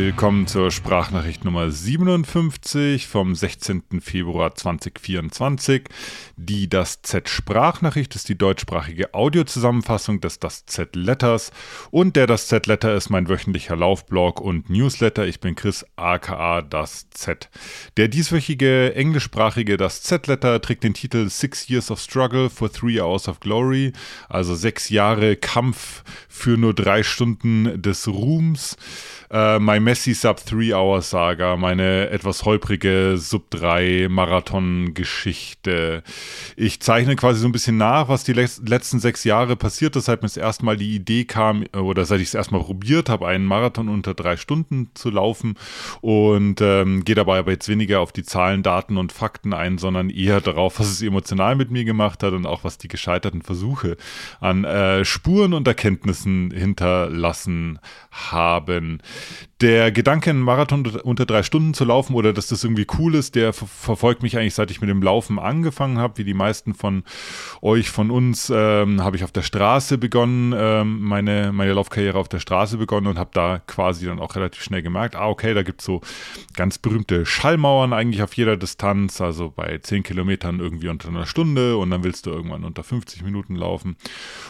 Willkommen 0.00 0.46
zur 0.46 0.70
Sprachnachricht 0.70 1.44
Nummer 1.44 1.72
57 1.72 3.08
vom 3.08 3.34
16. 3.34 4.00
Februar 4.00 4.54
2024. 4.54 5.88
Die 6.36 6.68
Das 6.68 7.02
Z 7.02 7.28
Sprachnachricht 7.28 8.14
ist 8.14 8.28
die 8.28 8.38
deutschsprachige 8.38 9.12
Audiozusammenfassung 9.12 10.20
des 10.20 10.38
Das 10.38 10.66
Z 10.66 10.94
Letters 10.94 11.50
und 11.90 12.14
der 12.14 12.28
Das 12.28 12.46
Z 12.46 12.68
Letter 12.68 12.94
ist 12.94 13.10
mein 13.10 13.28
wöchentlicher 13.28 13.74
Laufblog 13.74 14.40
und 14.40 14.70
Newsletter. 14.70 15.26
Ich 15.26 15.40
bin 15.40 15.56
Chris 15.56 15.84
aka 15.96 16.62
Das 16.62 17.10
Z. 17.10 17.50
Der 17.96 18.06
dieswöchige 18.06 18.94
englischsprachige 18.94 19.76
Das 19.76 20.02
Z 20.02 20.28
Letter 20.28 20.60
trägt 20.60 20.84
den 20.84 20.94
Titel 20.94 21.28
Six 21.28 21.68
Years 21.68 21.90
of 21.90 21.98
Struggle 21.98 22.50
for 22.50 22.72
Three 22.72 23.00
Hours 23.00 23.26
of 23.26 23.40
Glory, 23.40 23.92
also 24.28 24.54
sechs 24.54 24.90
Jahre 24.90 25.34
Kampf 25.34 26.04
für 26.28 26.56
nur 26.56 26.72
drei 26.72 27.02
Stunden 27.02 27.82
des 27.82 28.06
Ruhms. 28.06 28.76
Äh, 29.30 29.58
My 29.58 29.87
Messi 29.88 30.12
Sub 30.12 30.44
3 30.44 30.74
Hour 30.74 31.00
Saga, 31.00 31.56
meine 31.56 32.10
etwas 32.10 32.44
holprige 32.44 33.14
Sub 33.16 33.48
3 33.48 34.08
Marathon 34.10 34.92
Geschichte. 34.92 36.02
Ich 36.56 36.80
zeichne 36.80 37.16
quasi 37.16 37.40
so 37.40 37.48
ein 37.48 37.52
bisschen 37.52 37.78
nach, 37.78 38.10
was 38.10 38.22
die 38.22 38.34
letzten 38.34 39.00
sechs 39.00 39.24
Jahre 39.24 39.56
passiert 39.56 39.96
ist, 39.96 40.04
seit 40.04 40.20
mir 40.20 40.28
das 40.28 40.36
erste 40.36 40.66
Mal 40.66 40.76
die 40.76 40.94
Idee 40.94 41.24
kam 41.24 41.64
oder 41.74 42.04
seit 42.04 42.20
ich 42.20 42.28
es 42.28 42.34
erstmal 42.34 42.62
probiert 42.62 43.08
habe, 43.08 43.28
einen 43.28 43.46
Marathon 43.46 43.88
unter 43.88 44.12
drei 44.12 44.36
Stunden 44.36 44.90
zu 44.92 45.08
laufen 45.08 45.54
und 46.02 46.60
ähm, 46.60 47.02
gehe 47.06 47.14
dabei 47.14 47.38
aber 47.38 47.52
jetzt 47.52 47.70
weniger 47.70 48.00
auf 48.00 48.12
die 48.12 48.24
Zahlen, 48.24 48.62
Daten 48.62 48.98
und 48.98 49.12
Fakten 49.12 49.54
ein, 49.54 49.78
sondern 49.78 50.10
eher 50.10 50.40
darauf, 50.42 50.80
was 50.80 50.90
es 50.90 51.00
emotional 51.00 51.56
mit 51.56 51.70
mir 51.70 51.86
gemacht 51.86 52.22
hat 52.22 52.34
und 52.34 52.44
auch 52.44 52.62
was 52.62 52.76
die 52.76 52.88
gescheiterten 52.88 53.40
Versuche 53.40 53.96
an 54.38 54.64
äh, 54.64 55.06
Spuren 55.06 55.54
und 55.54 55.66
Erkenntnissen 55.66 56.50
hinterlassen 56.50 57.78
haben. 58.10 59.00
Der 59.60 59.90
Gedanke, 59.90 60.30
einen 60.30 60.42
Marathon 60.42 60.86
unter 60.86 61.26
drei 61.26 61.42
Stunden 61.42 61.74
zu 61.74 61.84
laufen 61.84 62.14
oder 62.14 62.32
dass 62.32 62.46
das 62.46 62.62
irgendwie 62.62 62.86
cool 62.96 63.16
ist, 63.16 63.34
der 63.34 63.52
verfolgt 63.52 64.22
mich 64.22 64.38
eigentlich, 64.38 64.54
seit 64.54 64.70
ich 64.70 64.80
mit 64.80 64.88
dem 64.88 65.02
Laufen 65.02 65.40
angefangen 65.40 65.98
habe. 65.98 66.18
Wie 66.18 66.22
die 66.22 66.32
meisten 66.34 66.74
von 66.74 67.02
euch, 67.60 67.90
von 67.90 68.12
uns, 68.12 68.52
ähm, 68.54 69.02
habe 69.02 69.16
ich 69.16 69.24
auf 69.24 69.32
der 69.32 69.42
Straße 69.42 69.98
begonnen, 69.98 70.54
ähm, 70.56 71.00
meine, 71.00 71.50
meine 71.50 71.72
Laufkarriere 71.72 72.16
auf 72.16 72.28
der 72.28 72.38
Straße 72.38 72.76
begonnen 72.76 73.08
und 73.08 73.18
habe 73.18 73.30
da 73.32 73.60
quasi 73.66 74.06
dann 74.06 74.20
auch 74.20 74.36
relativ 74.36 74.62
schnell 74.62 74.82
gemerkt, 74.82 75.16
ah, 75.16 75.28
okay, 75.28 75.54
da 75.54 75.64
gibt 75.64 75.80
es 75.80 75.86
so 75.86 76.02
ganz 76.54 76.78
berühmte 76.78 77.26
Schallmauern 77.26 77.92
eigentlich 77.92 78.22
auf 78.22 78.34
jeder 78.34 78.56
Distanz, 78.56 79.20
also 79.20 79.50
bei 79.50 79.78
zehn 79.78 80.04
Kilometern 80.04 80.60
irgendwie 80.60 80.88
unter 80.88 81.08
einer 81.08 81.26
Stunde 81.26 81.78
und 81.78 81.90
dann 81.90 82.04
willst 82.04 82.26
du 82.26 82.30
irgendwann 82.30 82.62
unter 82.62 82.84
50 82.84 83.24
Minuten 83.24 83.56
laufen 83.56 83.96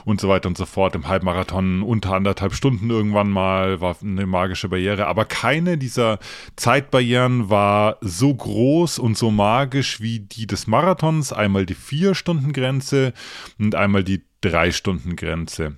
und 0.05 0.21
so 0.21 0.29
weiter 0.29 0.51
und 0.51 0.59
so 0.59 0.67
fort. 0.67 0.95
Im 0.95 1.09
Halbmarathon 1.09 1.83
unter 1.83 2.13
anderthalb 2.13 2.53
Stunden 2.53 2.91
irgendwann 2.91 3.31
mal 3.31 3.81
war 3.81 3.97
eine 4.03 4.27
magische 4.27 4.69
Barriere 4.69 4.98
wäre. 4.99 5.09
Aber 5.09 5.25
keine 5.25 5.79
dieser 5.79 6.19
Zeitbarrieren 6.57 7.49
war 7.49 7.97
so 8.03 8.35
groß 8.35 8.99
und 8.99 9.17
so 9.17 9.31
magisch 9.31 10.01
wie 10.01 10.21
die 10.21 10.47
des 10.47 10.67
Marathons. 10.67 11.33
Einmal 11.33 11.65
die 11.65 11.75
Vier-Stunden-Grenze 11.75 13.15
und 13.59 13.75
einmal 13.75 14.05
die 14.05 14.23
Drei-Stunden-Grenze. 14.43 15.77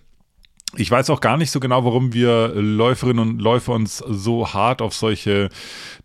Ich 0.76 0.88
weiß 0.88 1.10
auch 1.10 1.20
gar 1.20 1.36
nicht 1.36 1.50
so 1.50 1.58
genau, 1.58 1.84
warum 1.84 2.12
wir 2.12 2.52
Läuferinnen 2.54 3.28
und 3.28 3.42
Läufer 3.42 3.72
uns 3.72 3.98
so 3.98 4.52
hart 4.52 4.82
auf 4.82 4.94
solche 4.94 5.48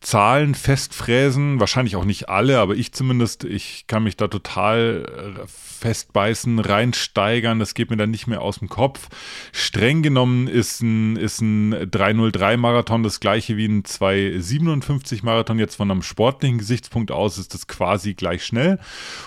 Zahlen 0.02 0.56
festfräsen. 0.56 1.60
Wahrscheinlich 1.60 1.96
auch 1.96 2.06
nicht 2.06 2.30
alle, 2.30 2.60
aber 2.60 2.74
ich 2.74 2.92
zumindest, 2.92 3.44
ich 3.44 3.86
kann 3.86 4.04
mich 4.04 4.18
da 4.18 4.28
total 4.28 5.38
äh, 5.38 5.48
festbeißen, 5.48 6.58
reinsteigern. 6.58 7.60
Das 7.60 7.76
geht 7.76 7.92
mir 7.92 7.98
dann 7.98 8.10
nicht 8.10 8.26
mehr 8.26 8.42
aus 8.42 8.58
dem 8.58 8.68
Kopf. 8.68 9.08
Streng 9.52 10.02
genommen 10.02 10.48
ist 10.48 10.81
ein, 10.81 11.16
ist 11.16 11.42
ein 11.42 11.75
303-Marathon 11.75 13.04
das 13.04 13.20
gleiche 13.20 13.58
wie 13.58 13.68
ein 13.68 13.84
257-Marathon. 13.84 15.59
Jetzt 15.59 15.75
von 15.75 15.92
einem 15.92 16.02
sportlichen 16.02 16.58
Gesichtspunkt 16.58 17.12
aus 17.12 17.38
ist 17.38 17.54
das 17.54 17.68
quasi 17.68 18.16
gleich 18.16 18.44
schnell. 18.44 18.80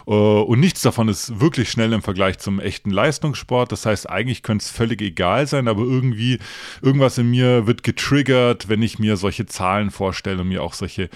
Äh, 0.08 0.10
und 0.10 0.58
nichts 0.58 0.82
davon 0.82 1.06
ist 1.06 1.38
wirklich 1.38 1.70
schnell 1.70 1.92
im 1.92 2.02
Vergleich 2.02 2.38
zum 2.38 2.58
echten 2.58 2.90
Leistungssport. 2.90 3.70
Das 3.70 3.86
heißt, 3.86 4.10
eigentlich 4.10 4.42
könnte 4.42 4.64
es 4.64 4.70
völlig 4.70 5.00
egal 5.00 5.27
sein, 5.46 5.68
aber 5.68 5.82
irgendwie, 5.82 6.38
irgendwas 6.82 7.18
in 7.18 7.30
mir 7.30 7.66
wird 7.66 7.82
getriggert, 7.82 8.68
wenn 8.68 8.82
ich 8.82 8.98
mir 8.98 9.16
solche 9.16 9.46
Zahlen 9.46 9.90
vorstelle 9.90 10.42
und 10.42 10.48
mir 10.48 10.62
auch 10.62 10.74
solche, 10.74 11.08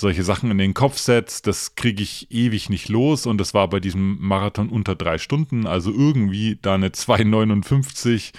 solche 0.00 0.22
Sachen 0.22 0.50
in 0.50 0.58
den 0.58 0.74
Kopf 0.74 0.98
setze. 0.98 1.42
Das 1.42 1.74
kriege 1.74 2.02
ich 2.02 2.30
ewig 2.30 2.70
nicht 2.70 2.88
los 2.88 3.26
und 3.26 3.38
das 3.38 3.54
war 3.54 3.68
bei 3.68 3.80
diesem 3.80 4.18
Marathon 4.20 4.68
unter 4.68 4.94
drei 4.94 5.18
Stunden, 5.18 5.66
also 5.66 5.92
irgendwie 5.92 6.58
da 6.60 6.74
eine 6.74 6.88
2,59 6.88 8.32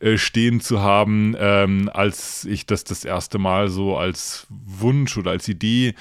äh, 0.00 0.18
stehen 0.18 0.60
zu 0.60 0.80
haben, 0.80 1.34
ähm, 1.38 1.90
als 1.92 2.44
ich 2.44 2.66
das 2.66 2.84
das 2.84 3.04
erste 3.04 3.38
Mal 3.38 3.68
so 3.68 3.96
als 3.96 4.46
Wunsch 4.50 5.16
oder 5.16 5.30
als 5.30 5.48
Idee 5.48 5.94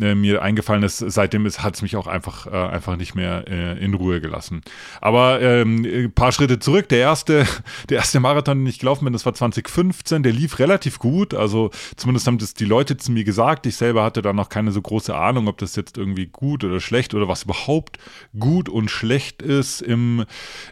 äh, 0.00 0.14
mir 0.14 0.42
eingefallen 0.42 0.82
ist, 0.82 0.98
seitdem 0.98 1.46
hat 1.46 1.74
es 1.74 1.82
mich 1.82 1.96
auch 1.96 2.06
einfach, 2.06 2.46
äh, 2.46 2.50
einfach 2.50 2.96
nicht 2.96 3.14
mehr 3.14 3.44
äh, 3.46 3.78
in 3.84 3.94
Ruhe 3.94 4.20
gelassen. 4.20 4.62
Aber 5.00 5.40
ähm, 5.40 5.84
ein 5.84 6.12
paar 6.12 6.32
Schritte 6.32 6.58
zurück, 6.58 6.88
der 6.88 6.98
erste, 6.98 7.46
der 7.88 7.98
erste 7.98 8.20
Marathon, 8.20 8.58
den 8.58 8.66
ich 8.66 8.78
gelaufen 8.78 9.04
bin, 9.04 9.12
das 9.12 9.24
war 9.24 9.34
2015, 9.34 10.22
der 10.22 10.32
lief 10.32 10.58
relativ 10.58 10.98
gut, 10.98 11.34
also 11.34 11.70
zumindest 11.96 12.26
haben 12.26 12.38
das 12.38 12.54
die 12.54 12.64
Leute 12.64 12.96
zu 12.96 13.12
mir 13.12 13.24
gesagt, 13.24 13.66
ich 13.66 13.76
selber 13.76 14.02
hatte 14.02 14.22
da 14.22 14.32
noch 14.32 14.43
keine 14.48 14.72
so 14.72 14.82
große 14.82 15.14
Ahnung, 15.14 15.48
ob 15.48 15.58
das 15.58 15.76
jetzt 15.76 15.98
irgendwie 15.98 16.26
gut 16.26 16.64
oder 16.64 16.80
schlecht 16.80 17.14
oder 17.14 17.28
was 17.28 17.44
überhaupt 17.44 17.98
gut 18.38 18.68
und 18.68 18.90
schlecht 18.90 19.42
ist 19.42 19.80
im, 19.80 20.24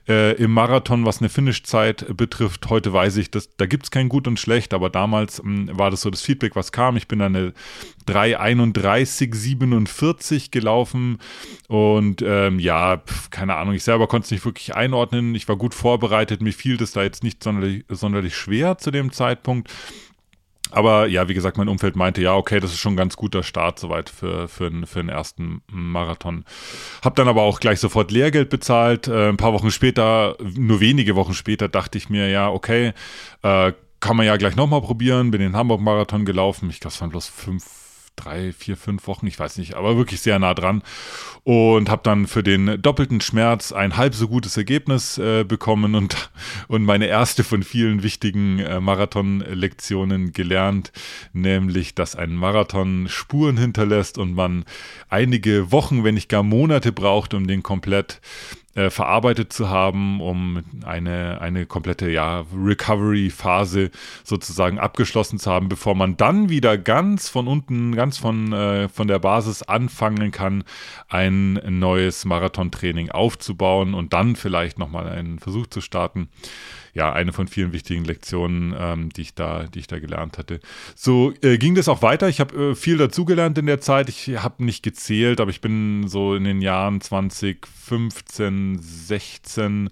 äh, 0.08 0.34
im 0.36 0.52
Marathon, 0.52 1.04
was 1.04 1.20
eine 1.20 1.28
Finishzeit 1.28 2.16
betrifft. 2.16 2.68
Heute 2.70 2.92
weiß 2.92 3.16
ich, 3.16 3.30
dass, 3.30 3.56
da 3.56 3.66
gibt 3.66 3.84
es 3.84 3.90
kein 3.90 4.08
gut 4.08 4.26
und 4.26 4.40
schlecht, 4.40 4.74
aber 4.74 4.90
damals 4.90 5.42
mh, 5.42 5.70
hm, 5.70 5.78
war 5.78 5.90
das 5.90 6.02
so 6.02 6.10
das 6.10 6.22
Feedback, 6.22 6.56
was 6.56 6.72
kam. 6.72 6.96
Ich 6.96 7.08
bin 7.08 7.18
dann 7.18 7.36
eine 7.36 7.52
3,31,47 8.06 10.50
gelaufen 10.50 11.18
und 11.68 12.22
ähm, 12.22 12.58
ja, 12.58 12.98
pf, 12.98 13.30
keine 13.30 13.56
Ahnung, 13.56 13.74
ich 13.74 13.84
selber 13.84 14.08
konnte 14.08 14.26
es 14.26 14.30
nicht 14.30 14.44
wirklich 14.44 14.74
einordnen. 14.74 15.34
Ich 15.34 15.48
war 15.48 15.56
gut 15.56 15.72
vorbereitet, 15.74 16.42
mir 16.42 16.52
fiel 16.52 16.76
das 16.76 16.92
da 16.92 17.02
jetzt 17.02 17.24
nicht 17.24 17.42
sonderlich, 17.42 17.84
sonderlich 17.88 18.36
schwer 18.36 18.76
zu 18.78 18.90
dem 18.90 19.12
Zeitpunkt. 19.12 19.70
Aber 20.72 21.06
ja, 21.06 21.28
wie 21.28 21.34
gesagt, 21.34 21.58
mein 21.58 21.68
Umfeld 21.68 21.96
meinte, 21.96 22.22
ja, 22.22 22.34
okay, 22.34 22.58
das 22.58 22.72
ist 22.72 22.80
schon 22.80 22.94
ein 22.94 22.96
ganz 22.96 23.16
guter 23.16 23.42
Start 23.42 23.78
soweit 23.78 24.08
für, 24.08 24.48
für, 24.48 24.70
für 24.86 25.00
den 25.00 25.08
ersten 25.08 25.62
Marathon. 25.70 26.44
Hab 27.02 27.14
dann 27.16 27.28
aber 27.28 27.42
auch 27.42 27.60
gleich 27.60 27.78
sofort 27.78 28.10
Lehrgeld 28.10 28.48
bezahlt. 28.48 29.06
Äh, 29.08 29.28
ein 29.28 29.36
paar 29.36 29.52
Wochen 29.52 29.70
später, 29.70 30.36
nur 30.56 30.80
wenige 30.80 31.14
Wochen 31.14 31.34
später, 31.34 31.68
dachte 31.68 31.98
ich 31.98 32.08
mir, 32.08 32.28
ja, 32.28 32.50
okay, 32.50 32.92
äh, 33.42 33.72
kann 34.00 34.16
man 34.16 34.26
ja 34.26 34.36
gleich 34.36 34.56
nochmal 34.56 34.80
probieren. 34.80 35.30
Bin 35.30 35.40
den 35.40 35.56
Hamburg-Marathon 35.56 36.24
gelaufen. 36.24 36.70
Ich 36.70 36.80
glaube, 36.80 36.94
es 36.94 37.00
waren 37.00 37.10
bloß 37.10 37.28
fünf 37.28 37.81
drei, 38.16 38.52
vier, 38.52 38.76
fünf 38.76 39.06
Wochen, 39.06 39.26
ich 39.26 39.38
weiß 39.38 39.58
nicht, 39.58 39.74
aber 39.74 39.96
wirklich 39.96 40.20
sehr 40.20 40.38
nah 40.38 40.54
dran. 40.54 40.82
Und 41.44 41.90
habe 41.90 42.02
dann 42.04 42.26
für 42.26 42.42
den 42.42 42.80
doppelten 42.80 43.20
Schmerz 43.20 43.72
ein 43.72 43.96
halb 43.96 44.14
so 44.14 44.28
gutes 44.28 44.56
Ergebnis 44.56 45.18
äh, 45.18 45.44
bekommen 45.44 45.94
und, 45.94 46.30
und 46.68 46.84
meine 46.84 47.06
erste 47.06 47.42
von 47.42 47.62
vielen 47.62 48.02
wichtigen 48.02 48.60
äh, 48.60 48.80
Marathon-Lektionen 48.80 50.32
gelernt, 50.32 50.92
nämlich, 51.32 51.94
dass 51.94 52.14
ein 52.14 52.34
Marathon 52.34 53.08
Spuren 53.08 53.56
hinterlässt 53.56 54.18
und 54.18 54.34
man 54.34 54.64
einige 55.08 55.72
Wochen, 55.72 56.04
wenn 56.04 56.14
nicht 56.14 56.28
gar 56.28 56.42
Monate 56.42 56.92
braucht, 56.92 57.34
um 57.34 57.46
den 57.46 57.62
komplett 57.62 58.20
äh, 58.74 58.90
verarbeitet 58.90 59.52
zu 59.52 59.68
haben, 59.68 60.20
um 60.20 60.62
eine, 60.84 61.40
eine 61.40 61.66
komplette 61.66 62.10
ja, 62.10 62.44
Recovery-Phase 62.56 63.90
sozusagen 64.24 64.78
abgeschlossen 64.78 65.38
zu 65.38 65.50
haben, 65.50 65.68
bevor 65.68 65.94
man 65.94 66.16
dann 66.16 66.48
wieder 66.48 66.78
ganz 66.78 67.28
von 67.28 67.48
unten, 67.48 67.94
ganz 67.94 68.18
von, 68.18 68.52
äh, 68.52 68.88
von 68.88 69.08
der 69.08 69.18
Basis 69.18 69.62
anfangen 69.62 70.30
kann, 70.30 70.64
ein 71.08 71.60
neues 71.68 72.24
Marathontraining 72.24 73.10
aufzubauen 73.10 73.94
und 73.94 74.12
dann 74.12 74.36
vielleicht 74.36 74.78
nochmal 74.78 75.08
einen 75.08 75.38
Versuch 75.38 75.66
zu 75.66 75.80
starten 75.80 76.28
ja, 76.94 77.12
eine 77.12 77.32
von 77.32 77.48
vielen 77.48 77.72
wichtigen 77.72 78.04
Lektionen, 78.04 78.74
ähm, 78.78 79.08
die, 79.10 79.22
ich 79.22 79.34
da, 79.34 79.64
die 79.64 79.78
ich 79.78 79.86
da 79.86 79.98
gelernt 79.98 80.36
hatte. 80.36 80.60
So 80.94 81.32
äh, 81.42 81.56
ging 81.56 81.74
das 81.74 81.88
auch 81.88 82.02
weiter. 82.02 82.28
Ich 82.28 82.38
habe 82.38 82.70
äh, 82.70 82.74
viel 82.74 82.98
dazugelernt 82.98 83.56
in 83.56 83.66
der 83.66 83.80
Zeit. 83.80 84.10
Ich 84.10 84.28
habe 84.28 84.64
nicht 84.64 84.82
gezählt, 84.82 85.40
aber 85.40 85.50
ich 85.50 85.62
bin 85.62 86.06
so 86.08 86.34
in 86.34 86.44
den 86.44 86.60
Jahren 86.60 87.00
2015, 87.00 88.78
16 88.80 89.90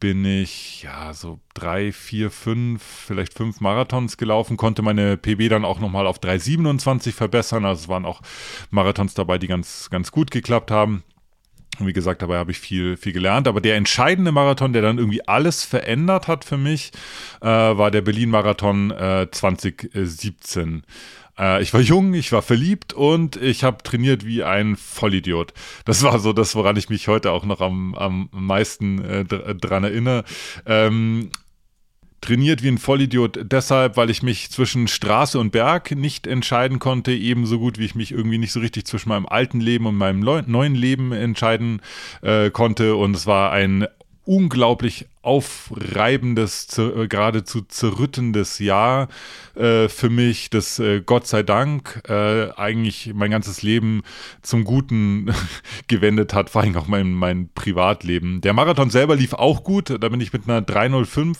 bin 0.00 0.24
ich 0.26 0.82
ja 0.82 1.14
so 1.14 1.40
drei, 1.54 1.90
vier, 1.90 2.30
fünf, 2.30 2.82
vielleicht 2.82 3.32
fünf 3.32 3.62
Marathons 3.62 4.18
gelaufen, 4.18 4.58
konnte 4.58 4.82
meine 4.82 5.16
PB 5.16 5.48
dann 5.48 5.64
auch 5.64 5.80
nochmal 5.80 6.06
auf 6.06 6.18
3,27 6.18 7.12
verbessern. 7.12 7.64
Also 7.64 7.84
es 7.84 7.88
waren 7.88 8.04
auch 8.04 8.20
Marathons 8.70 9.14
dabei, 9.14 9.38
die 9.38 9.46
ganz, 9.46 9.88
ganz 9.88 10.10
gut 10.10 10.30
geklappt 10.30 10.70
haben. 10.70 11.04
Und 11.78 11.86
wie 11.86 11.92
gesagt, 11.92 12.22
dabei 12.22 12.36
habe 12.38 12.50
ich 12.50 12.58
viel, 12.58 12.96
viel 12.96 13.12
gelernt. 13.12 13.48
Aber 13.48 13.60
der 13.60 13.76
entscheidende 13.76 14.32
Marathon, 14.32 14.72
der 14.72 14.82
dann 14.82 14.98
irgendwie 14.98 15.26
alles 15.26 15.64
verändert 15.64 16.28
hat 16.28 16.44
für 16.44 16.56
mich, 16.56 16.92
äh, 17.40 17.46
war 17.46 17.90
der 17.90 18.02
Berlin-Marathon 18.02 18.90
äh, 18.90 19.26
2017. 19.30 20.82
Äh, 21.38 21.62
ich 21.62 21.74
war 21.74 21.80
jung, 21.80 22.14
ich 22.14 22.32
war 22.32 22.42
verliebt 22.42 22.92
und 22.92 23.36
ich 23.36 23.64
habe 23.64 23.82
trainiert 23.82 24.24
wie 24.24 24.42
ein 24.42 24.76
Vollidiot. 24.76 25.52
Das 25.84 26.02
war 26.02 26.18
so 26.18 26.32
das, 26.32 26.54
woran 26.54 26.76
ich 26.76 26.88
mich 26.88 27.08
heute 27.08 27.32
auch 27.32 27.44
noch 27.44 27.60
am, 27.60 27.94
am 27.94 28.28
meisten 28.32 29.04
äh, 29.04 29.24
dran 29.24 29.84
erinnere. 29.84 30.24
Ähm, 30.66 31.30
trainiert 32.24 32.62
wie 32.62 32.68
ein 32.68 32.78
Vollidiot 32.78 33.38
deshalb, 33.42 33.98
weil 33.98 34.08
ich 34.08 34.22
mich 34.22 34.50
zwischen 34.50 34.88
Straße 34.88 35.38
und 35.38 35.50
Berg 35.50 35.90
nicht 35.90 36.26
entscheiden 36.26 36.78
konnte, 36.78 37.12
ebenso 37.12 37.58
gut 37.58 37.78
wie 37.78 37.84
ich 37.84 37.94
mich 37.94 38.12
irgendwie 38.12 38.38
nicht 38.38 38.52
so 38.52 38.60
richtig 38.60 38.86
zwischen 38.86 39.10
meinem 39.10 39.26
alten 39.26 39.60
Leben 39.60 39.84
und 39.84 39.96
meinem 39.96 40.20
neuen 40.20 40.74
Leben 40.74 41.12
entscheiden 41.12 41.82
äh, 42.22 42.48
konnte. 42.48 42.96
Und 42.96 43.14
es 43.14 43.26
war 43.26 43.52
ein 43.52 43.86
unglaublich 44.24 45.06
aufreibendes, 45.20 46.78
äh, 46.78 47.08
geradezu 47.08 47.62
zerrüttendes 47.62 48.58
Jahr 48.58 49.08
äh, 49.54 49.88
für 49.88 50.08
mich, 50.08 50.48
das 50.48 50.78
äh, 50.78 51.02
Gott 51.02 51.26
sei 51.26 51.42
Dank 51.42 52.02
äh, 52.08 52.50
eigentlich 52.52 53.12
mein 53.14 53.30
ganzes 53.30 53.62
Leben 53.62 54.02
zum 54.40 54.64
Guten 54.64 55.34
gewendet 55.88 56.32
hat, 56.32 56.48
vor 56.48 56.62
allem 56.62 56.76
auch 56.76 56.88
mein, 56.88 57.12
mein 57.12 57.50
Privatleben. 57.54 58.40
Der 58.40 58.54
Marathon 58.54 58.88
selber 58.88 59.16
lief 59.16 59.34
auch 59.34 59.62
gut, 59.62 59.90
da 59.90 60.08
bin 60.08 60.20
ich 60.20 60.32
mit 60.32 60.48
einer 60.48 60.62
305 60.62 61.38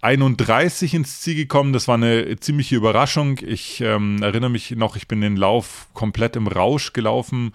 31 0.00 0.94
ins 0.94 1.20
Ziel 1.20 1.34
gekommen. 1.34 1.72
Das 1.72 1.88
war 1.88 1.96
eine 1.96 2.38
ziemliche 2.38 2.76
Überraschung. 2.76 3.38
Ich 3.44 3.80
ähm, 3.80 4.22
erinnere 4.22 4.50
mich 4.50 4.70
noch, 4.72 4.94
ich 4.94 5.08
bin 5.08 5.20
den 5.20 5.36
Lauf 5.36 5.88
komplett 5.92 6.36
im 6.36 6.46
Rausch 6.46 6.92
gelaufen, 6.92 7.52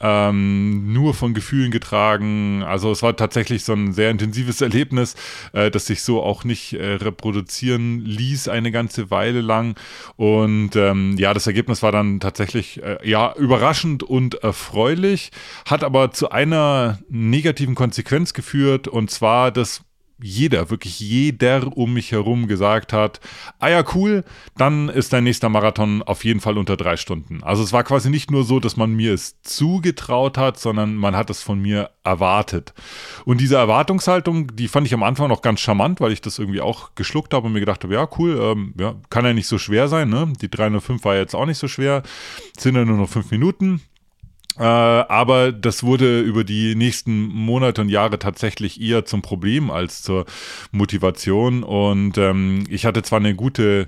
ähm, 0.00 0.92
nur 0.92 1.14
von 1.14 1.32
Gefühlen 1.32 1.70
getragen. 1.70 2.62
Also 2.62 2.90
es 2.90 3.02
war 3.02 3.16
tatsächlich 3.16 3.64
so 3.64 3.72
ein 3.72 3.94
sehr 3.94 4.10
intensives 4.10 4.60
Erlebnis, 4.66 5.16
äh, 5.52 5.70
das 5.70 5.86
sich 5.86 6.02
so 6.02 6.22
auch 6.22 6.44
nicht 6.44 6.74
äh, 6.74 6.94
reproduzieren 6.94 8.04
ließ 8.04 8.48
eine 8.48 8.72
ganze 8.72 9.10
Weile 9.10 9.40
lang. 9.40 9.78
Und 10.16 10.76
ähm, 10.76 11.16
ja, 11.16 11.32
das 11.32 11.46
Ergebnis 11.46 11.82
war 11.82 11.92
dann 11.92 12.20
tatsächlich 12.20 12.82
äh, 12.82 12.98
ja 13.08 13.34
überraschend 13.36 14.02
und 14.02 14.34
erfreulich, 14.42 15.30
hat 15.64 15.82
aber 15.82 16.12
zu 16.12 16.30
einer 16.30 16.98
negativen 17.08 17.74
Konsequenz 17.74 18.34
geführt 18.34 18.86
und 18.86 19.10
zwar, 19.10 19.50
dass 19.50 19.85
jeder, 20.18 20.70
wirklich 20.70 20.98
jeder 20.98 21.76
um 21.76 21.92
mich 21.92 22.12
herum 22.12 22.46
gesagt 22.46 22.92
hat, 22.92 23.20
ah 23.58 23.68
ja, 23.68 23.84
cool, 23.94 24.24
dann 24.56 24.88
ist 24.88 25.12
dein 25.12 25.24
nächster 25.24 25.48
Marathon 25.48 26.02
auf 26.02 26.24
jeden 26.24 26.40
Fall 26.40 26.56
unter 26.56 26.76
drei 26.76 26.96
Stunden. 26.96 27.42
Also 27.42 27.62
es 27.62 27.72
war 27.72 27.84
quasi 27.84 28.08
nicht 28.08 28.30
nur 28.30 28.44
so, 28.44 28.58
dass 28.58 28.76
man 28.76 28.94
mir 28.94 29.12
es 29.12 29.40
zugetraut 29.42 30.38
hat, 30.38 30.58
sondern 30.58 30.94
man 30.94 31.14
hat 31.14 31.28
es 31.28 31.42
von 31.42 31.60
mir 31.60 31.90
erwartet. 32.02 32.72
Und 33.24 33.40
diese 33.40 33.56
Erwartungshaltung, 33.56 34.56
die 34.56 34.68
fand 34.68 34.86
ich 34.86 34.94
am 34.94 35.02
Anfang 35.02 35.28
noch 35.28 35.42
ganz 35.42 35.60
charmant, 35.60 36.00
weil 36.00 36.12
ich 36.12 36.22
das 36.22 36.38
irgendwie 36.38 36.62
auch 36.62 36.94
geschluckt 36.94 37.34
habe 37.34 37.46
und 37.46 37.52
mir 37.52 37.60
gedacht 37.60 37.84
habe, 37.84 37.94
ja, 37.94 38.08
cool, 38.18 38.38
ähm, 38.40 38.74
ja, 38.78 38.94
kann 39.10 39.24
ja 39.24 39.34
nicht 39.34 39.48
so 39.48 39.58
schwer 39.58 39.88
sein, 39.88 40.08
ne? 40.08 40.32
Die 40.40 40.50
305 40.50 41.04
war 41.04 41.16
jetzt 41.16 41.34
auch 41.34 41.46
nicht 41.46 41.58
so 41.58 41.68
schwer, 41.68 42.02
sind 42.58 42.74
ja 42.74 42.84
nur 42.84 42.96
noch 42.96 43.08
fünf 43.08 43.30
Minuten. 43.30 43.82
Äh, 44.58 44.62
aber 44.62 45.52
das 45.52 45.82
wurde 45.82 46.20
über 46.20 46.44
die 46.44 46.74
nächsten 46.74 47.28
Monate 47.28 47.82
und 47.82 47.88
Jahre 47.88 48.18
tatsächlich 48.18 48.80
eher 48.80 49.04
zum 49.04 49.22
Problem 49.22 49.70
als 49.70 50.02
zur 50.02 50.24
Motivation. 50.72 51.62
Und 51.62 52.18
ähm, 52.18 52.64
ich 52.68 52.86
hatte 52.86 53.02
zwar 53.02 53.20
eine 53.20 53.34
gute, 53.34 53.86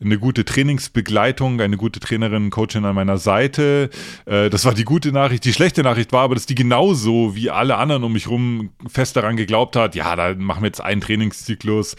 eine 0.00 0.18
gute 0.18 0.44
Trainingsbegleitung, 0.44 1.60
eine 1.60 1.76
gute 1.76 2.00
Trainerin, 2.00 2.50
Coachin 2.50 2.84
an 2.84 2.94
meiner 2.94 3.18
Seite. 3.18 3.90
Äh, 4.26 4.50
das 4.50 4.64
war 4.64 4.74
die 4.74 4.84
gute 4.84 5.12
Nachricht. 5.12 5.44
Die 5.44 5.52
schlechte 5.52 5.82
Nachricht 5.82 6.12
war 6.12 6.22
aber, 6.22 6.34
dass 6.34 6.46
die 6.46 6.54
genauso 6.54 7.34
wie 7.34 7.50
alle 7.50 7.76
anderen 7.76 8.04
um 8.04 8.12
mich 8.12 8.28
rum 8.28 8.70
fest 8.88 9.16
daran 9.16 9.36
geglaubt 9.36 9.76
hat, 9.76 9.94
ja, 9.94 10.16
da 10.16 10.34
machen 10.34 10.62
wir 10.62 10.66
jetzt 10.66 10.80
einen 10.80 11.00
Trainingszyklus, 11.00 11.96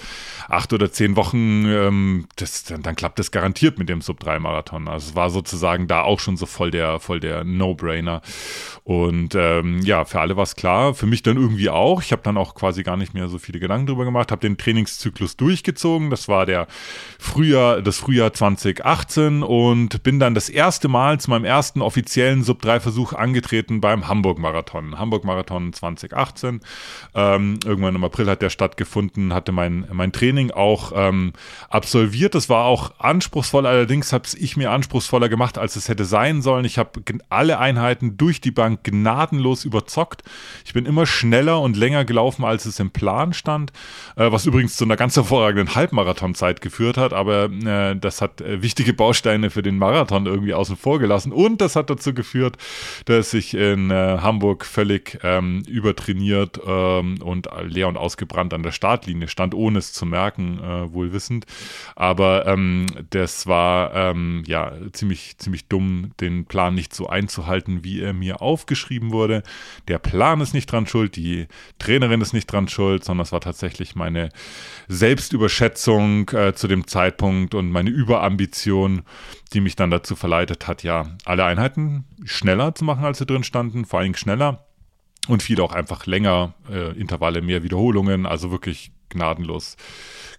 acht 0.48 0.74
oder 0.74 0.92
zehn 0.92 1.16
Wochen, 1.16 1.66
ähm, 1.66 2.28
das, 2.36 2.64
dann, 2.66 2.82
dann 2.82 2.96
klappt 2.96 3.20
das 3.20 3.32
garantiert 3.32 3.80
mit 3.80 3.90
dem 3.90 4.02
Sub-3-Marathon. 4.02 4.88
Also 4.88 5.10
es 5.10 5.16
war 5.16 5.30
sozusagen 5.30 5.88
da 5.88 6.02
auch 6.02 6.20
schon 6.20 6.38
so 6.38 6.46
voll 6.46 6.72
der, 6.72 7.00
voll 7.00 7.20
der 7.20 7.44
No-Brainer. 7.44 8.11
Trainer. 8.12 8.22
Und 8.84 9.36
ähm, 9.36 9.82
ja, 9.84 10.06
für 10.06 10.20
alle 10.20 10.36
war 10.36 10.44
es 10.44 10.56
klar, 10.56 10.96
für 10.96 11.06
mich 11.06 11.22
dann 11.22 11.38
irgendwie 11.38 11.70
auch. 11.70 12.02
Ich 12.02 12.12
habe 12.12 12.24
dann 12.24 12.36
auch 12.36 12.56
quasi 12.56 12.84
gar 12.84 12.98
nicht 12.98 13.14
mehr 13.14 13.28
so 13.28 13.38
viele 13.38 13.60
Gedanken 13.60 13.88
drüber 13.88 14.06
gemacht, 14.06 14.32
habe 14.32 14.42
den 14.42 14.58
Trainingszyklus 14.58 15.38
durchgezogen. 15.38 16.10
Das 16.10 16.28
war 16.28 16.46
der 16.46 16.68
Frühjahr, 17.20 17.82
das 17.82 18.00
Frühjahr 18.00 18.34
2018 18.34 19.44
und 19.44 20.02
bin 20.04 20.20
dann 20.20 20.34
das 20.34 20.50
erste 20.50 20.88
Mal 20.88 21.20
zu 21.20 21.30
meinem 21.30 21.46
ersten 21.46 21.82
offiziellen 21.82 22.44
Sub-3-Versuch 22.44 23.14
angetreten 23.14 23.82
beim 23.82 24.08
Hamburg-Marathon. 24.08 24.98
Hamburg-Marathon 24.98 25.74
2018. 25.74 26.62
Ähm, 27.14 27.60
irgendwann 27.64 27.96
im 27.96 28.04
April 28.04 28.28
hat 28.28 28.42
der 28.42 28.50
stattgefunden, 28.50 29.34
hatte 29.34 29.52
mein, 29.52 29.88
mein 29.92 30.12
Training 30.12 30.50
auch 30.52 30.92
ähm, 30.96 31.34
absolviert. 31.70 32.34
Das 32.34 32.50
war 32.50 32.66
auch 32.66 33.00
anspruchsvoll, 33.00 33.68
allerdings 33.68 34.12
habe 34.12 34.28
ich 34.38 34.58
mir 34.58 34.72
anspruchsvoller 34.72 35.30
gemacht, 35.30 35.60
als 35.60 35.76
es 35.76 35.88
hätte 35.88 36.04
sein 36.04 36.42
sollen. 36.42 36.66
Ich 36.66 36.80
habe 36.80 37.02
alle 37.30 37.60
Einheiten 37.60 38.01
Einheiten 38.02 38.18
durch 38.18 38.42
die 38.42 38.52
Bank 38.52 38.84
gnadenlos 38.84 39.66
überzockt. 39.66 40.24
Ich 40.66 40.74
bin 40.74 40.86
immer 40.86 41.06
schneller 41.06 41.62
und 41.62 41.78
länger 41.78 42.06
gelaufen, 42.06 42.44
als 42.44 42.66
es 42.66 42.80
im 42.80 42.92
Plan 42.92 43.34
stand, 43.34 43.72
äh, 44.16 44.32
was 44.32 44.46
übrigens 44.46 44.76
zu 44.76 44.86
einer 44.86 44.98
ganz 44.98 45.16
hervorragenden 45.16 45.76
Halbmarathonzeit 45.76 46.62
geführt 46.62 46.98
hat, 46.98 47.14
aber 47.14 47.46
äh, 47.46 47.96
das 47.96 48.22
hat 48.22 48.42
äh, 48.42 48.62
wichtige 48.62 48.94
Bausteine 48.94 49.50
für 49.50 49.62
den 49.62 49.78
Marathon 49.78 50.26
irgendwie 50.26 50.54
außen 50.54 50.78
vor 50.78 51.00
gelassen 51.00 51.32
und 51.32 51.62
das 51.62 51.76
hat 51.76 51.90
dazu 51.90 52.14
geführt, 52.14 52.58
dass 53.06 53.34
ich 53.34 53.54
in 53.54 53.92
äh, 53.92 54.20
Hamburg 54.22 54.66
völlig 54.66 55.20
ähm, 55.24 55.64
übertrainiert 55.68 56.60
ähm, 56.66 57.22
und 57.22 57.48
leer 57.64 57.88
und 57.88 57.98
ausgebrannt 57.98 58.54
an 58.54 58.64
der 58.64 58.72
Startlinie 58.72 59.28
stand, 59.28 59.54
ohne 59.54 59.80
es 59.80 59.94
zu 59.94 60.06
merken, 60.06 60.60
äh, 60.60 60.94
wohl 60.94 61.14
wissend. 61.14 61.46
Aber 61.96 62.48
ähm, 62.48 62.88
das 63.10 63.48
war 63.48 63.94
ähm, 63.94 64.44
ja 64.48 64.74
ziemlich, 64.92 65.38
ziemlich 65.38 65.68
dumm, 65.68 66.12
den 66.20 66.46
Plan 66.46 66.74
nicht 66.74 66.94
so 66.94 67.08
einzuhalten, 67.08 67.84
wie 67.84 67.91
wie 67.92 68.02
er 68.02 68.14
mir 68.14 68.42
aufgeschrieben 68.42 69.12
wurde. 69.12 69.44
Der 69.90 70.00
Plan 70.00 70.40
ist 70.40 70.54
nicht 70.54 70.72
dran 70.72 70.88
schuld, 70.88 71.18
die 71.18 71.48
Trainerin 71.78 72.22
ist 72.22 72.34
nicht 72.34 72.48
dran 72.48 72.70
schuld, 72.70 73.04
sondern 73.04 73.26
es 73.26 73.34
war 73.34 73.42
tatsächlich 73.42 73.96
meine 73.96 74.30
Selbstüberschätzung 74.88 76.30
äh, 76.30 76.54
zu 76.54 76.68
dem 76.68 76.88
Zeitpunkt 76.88 77.54
und 77.54 77.70
meine 77.70 77.90
Überambition, 77.90 79.02
die 79.54 79.60
mich 79.60 79.76
dann 79.76 79.92
dazu 79.92 80.16
verleitet 80.16 80.68
hat, 80.68 80.84
ja, 80.84 81.18
alle 81.26 81.44
Einheiten 81.44 82.06
schneller 82.24 82.74
zu 82.74 82.86
machen, 82.86 83.04
als 83.04 83.18
sie 83.18 83.26
drin 83.26 83.44
standen, 83.44 83.84
vor 83.84 84.00
allem 84.00 84.16
schneller 84.16 84.66
und 85.28 85.44
viel 85.44 85.60
auch 85.60 85.74
einfach 85.74 86.06
länger, 86.06 86.54
äh, 86.72 86.98
Intervalle, 86.98 87.42
mehr 87.42 87.64
Wiederholungen, 87.64 88.26
also 88.26 88.52
wirklich 88.52 88.92
gnadenlos 89.10 89.76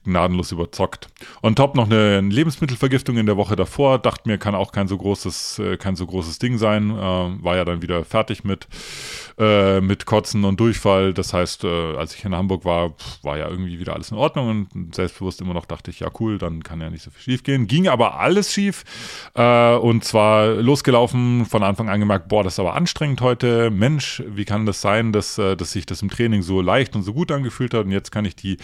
gnadenlos 0.05 0.53
überzockt. 0.53 1.09
On 1.43 1.55
top 1.55 1.77
noch 1.77 1.87
eine 1.87 2.21
Lebensmittelvergiftung 2.21 3.17
in 3.17 3.27
der 3.27 3.37
Woche 3.37 3.57
davor. 3.57 3.99
Dachte 3.99 4.29
mir, 4.29 4.39
kann 4.39 4.55
auch 4.55 4.73
kein 4.73 4.89
so 4.89 4.99
großes, 4.99 5.59
äh, 5.61 5.77
kein 5.77 5.97
so 5.97 6.07
großes 6.07 6.39
Ding 6.39 6.59
sein. 6.59 6.91
Äh, 6.91 6.95
war 6.95 7.57
ja 7.57 7.65
dann 7.65 7.83
wieder 7.83 8.05
fertig 8.05 8.45
mit, 8.45 8.67
äh, 9.39 9.81
mit 9.81 10.07
Kotzen 10.07 10.45
und 10.45 10.59
Durchfall. 10.59 11.15
Das 11.15 11.33
heißt, 11.33 11.65
äh, 11.65 11.97
als 11.97 12.15
ich 12.15 12.25
in 12.25 12.35
Hamburg 12.35 12.65
war, 12.65 12.95
war 13.23 13.39
ja 13.39 13.49
irgendwie 13.49 13.79
wieder 13.79 13.95
alles 13.95 14.11
in 14.11 14.17
Ordnung 14.17 14.69
und 14.75 14.95
selbstbewusst 14.95 15.41
immer 15.41 15.55
noch 15.55 15.67
dachte 15.67 15.91
ich, 15.91 16.01
ja 16.01 16.11
cool, 16.21 16.39
dann 16.39 16.63
kann 16.63 16.81
ja 16.81 16.91
nicht 16.91 17.03
so 17.03 17.11
viel 17.11 17.23
schief 17.23 17.45
gehen. 17.45 17.67
Ging 17.67 17.89
aber 17.89 18.19
alles 18.19 18.53
schief 18.53 18.85
äh, 19.35 19.75
und 19.75 20.05
zwar 20.05 20.47
losgelaufen, 20.55 21.47
von 21.47 21.63
Anfang 21.63 21.89
an 21.89 22.01
gemerkt, 22.01 22.29
boah, 22.29 22.43
das 22.43 22.55
ist 22.55 22.59
aber 22.59 22.75
anstrengend 22.75 23.21
heute. 23.21 23.71
Mensch, 23.71 24.23
wie 24.27 24.45
kann 24.45 24.67
das 24.67 24.81
sein, 24.81 25.13
dass, 25.13 25.37
dass 25.37 25.73
sich 25.73 25.87
das 25.87 26.03
im 26.03 26.11
Training 26.11 26.43
so 26.43 26.61
leicht 26.61 26.97
und 26.97 27.03
so 27.03 27.13
gut 27.13 27.31
angefühlt 27.31 27.75
hat 27.75 27.85
und 27.85 27.93
jetzt 27.93 28.11
kann 28.11 28.25
ich 28.25 28.35
die 28.35 28.57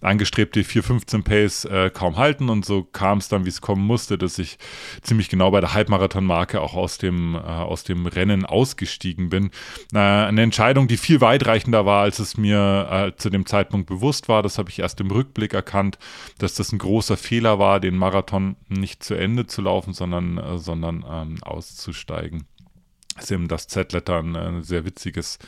angestrebte 0.00 0.64
4 0.64 0.85
15 0.86 1.24
Pace 1.24 1.64
äh, 1.66 1.90
kaum 1.90 2.16
halten 2.16 2.48
und 2.48 2.64
so 2.64 2.84
kam 2.84 3.18
es 3.18 3.28
dann, 3.28 3.44
wie 3.44 3.48
es 3.48 3.60
kommen 3.60 3.84
musste, 3.84 4.16
dass 4.16 4.38
ich 4.38 4.58
ziemlich 5.02 5.28
genau 5.28 5.50
bei 5.50 5.60
der 5.60 5.74
Halbmarathon-Marke 5.74 6.60
auch 6.60 6.74
aus 6.74 6.98
dem, 6.98 7.34
äh, 7.34 7.38
aus 7.38 7.84
dem 7.84 8.06
Rennen 8.06 8.46
ausgestiegen 8.46 9.28
bin. 9.28 9.50
Äh, 9.92 9.98
eine 9.98 10.42
Entscheidung, 10.42 10.88
die 10.88 10.96
viel 10.96 11.20
weitreichender 11.20 11.84
war, 11.84 12.02
als 12.02 12.18
es 12.18 12.36
mir 12.36 12.88
äh, 12.90 13.16
zu 13.16 13.30
dem 13.30 13.46
Zeitpunkt 13.46 13.88
bewusst 13.88 14.28
war. 14.28 14.42
Das 14.42 14.58
habe 14.58 14.70
ich 14.70 14.78
erst 14.78 15.00
im 15.00 15.10
Rückblick 15.10 15.54
erkannt, 15.54 15.98
dass 16.38 16.54
das 16.54 16.72
ein 16.72 16.78
großer 16.78 17.16
Fehler 17.16 17.58
war, 17.58 17.80
den 17.80 17.96
Marathon 17.96 18.56
nicht 18.68 19.02
zu 19.02 19.14
Ende 19.14 19.46
zu 19.46 19.62
laufen, 19.62 19.92
sondern, 19.92 20.38
äh, 20.38 20.58
sondern 20.58 21.04
ähm, 21.08 21.42
auszusteigen 21.42 22.46
eben 23.30 23.48
das 23.48 23.68
Z-Letter 23.68 24.22
ein 24.22 24.62
sehr 24.62 24.84
witziges, 24.84 25.38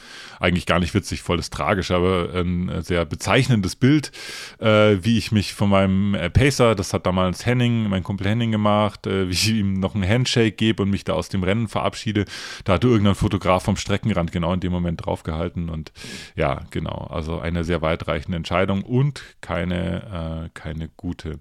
eigentlich 0.40 0.66
gar 0.66 0.80
nicht 0.80 0.94
witzig, 0.94 1.22
volles 1.22 1.50
tragisch, 1.50 1.90
aber 1.90 2.30
ein 2.34 2.82
sehr 2.82 3.04
bezeichnendes 3.04 3.76
Bild, 3.76 4.12
äh, 4.58 4.96
wie 5.02 5.18
ich 5.18 5.32
mich 5.32 5.54
von 5.54 5.70
meinem 5.70 6.14
äh, 6.14 6.30
Pacer, 6.30 6.74
das 6.74 6.92
hat 6.92 7.06
damals 7.06 7.46
Henning, 7.46 7.88
mein 7.88 8.02
Kumpel 8.02 8.26
Henning 8.26 8.50
gemacht, 8.50 9.06
äh, 9.06 9.28
wie 9.28 9.32
ich 9.32 9.48
ihm 9.48 9.74
noch 9.74 9.94
einen 9.94 10.08
Handshake 10.08 10.52
gebe 10.52 10.82
und 10.82 10.90
mich 10.90 11.04
da 11.04 11.14
aus 11.14 11.28
dem 11.28 11.42
Rennen 11.42 11.68
verabschiede. 11.68 12.24
Da 12.64 12.74
hatte 12.74 12.88
irgendein 12.88 13.14
Fotograf 13.14 13.64
vom 13.64 13.76
Streckenrand 13.76 14.32
genau 14.32 14.52
in 14.52 14.60
dem 14.60 14.72
Moment 14.72 15.04
draufgehalten 15.04 15.68
und 15.68 15.92
ja, 16.36 16.62
genau, 16.70 17.08
also 17.10 17.38
eine 17.38 17.64
sehr 17.64 17.82
weitreichende 17.82 18.36
Entscheidung 18.36 18.82
und 18.82 19.22
keine, 19.40 20.46
äh, 20.46 20.50
keine 20.54 20.88
gute. 20.96 21.38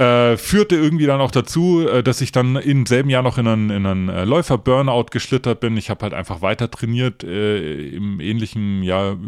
Äh, 0.00 0.38
führte 0.38 0.76
irgendwie 0.76 1.04
dann 1.04 1.20
auch 1.20 1.30
dazu, 1.30 1.86
äh, 1.86 2.02
dass 2.02 2.22
ich 2.22 2.32
dann 2.32 2.56
im 2.56 2.86
selben 2.86 3.10
Jahr 3.10 3.22
noch 3.22 3.36
in 3.36 3.46
einen, 3.46 3.68
in 3.68 3.84
einen 3.84 4.08
äh, 4.08 4.24
Läufer-Burnout 4.24 5.08
geschlittert 5.10 5.60
bin. 5.60 5.76
Ich 5.76 5.90
habe 5.90 6.04
halt 6.04 6.14
einfach 6.14 6.40
weiter 6.40 6.70
trainiert, 6.70 7.22
äh, 7.22 7.88
im 7.90 8.18
ähnlichen 8.18 8.82
ja, 8.82 9.18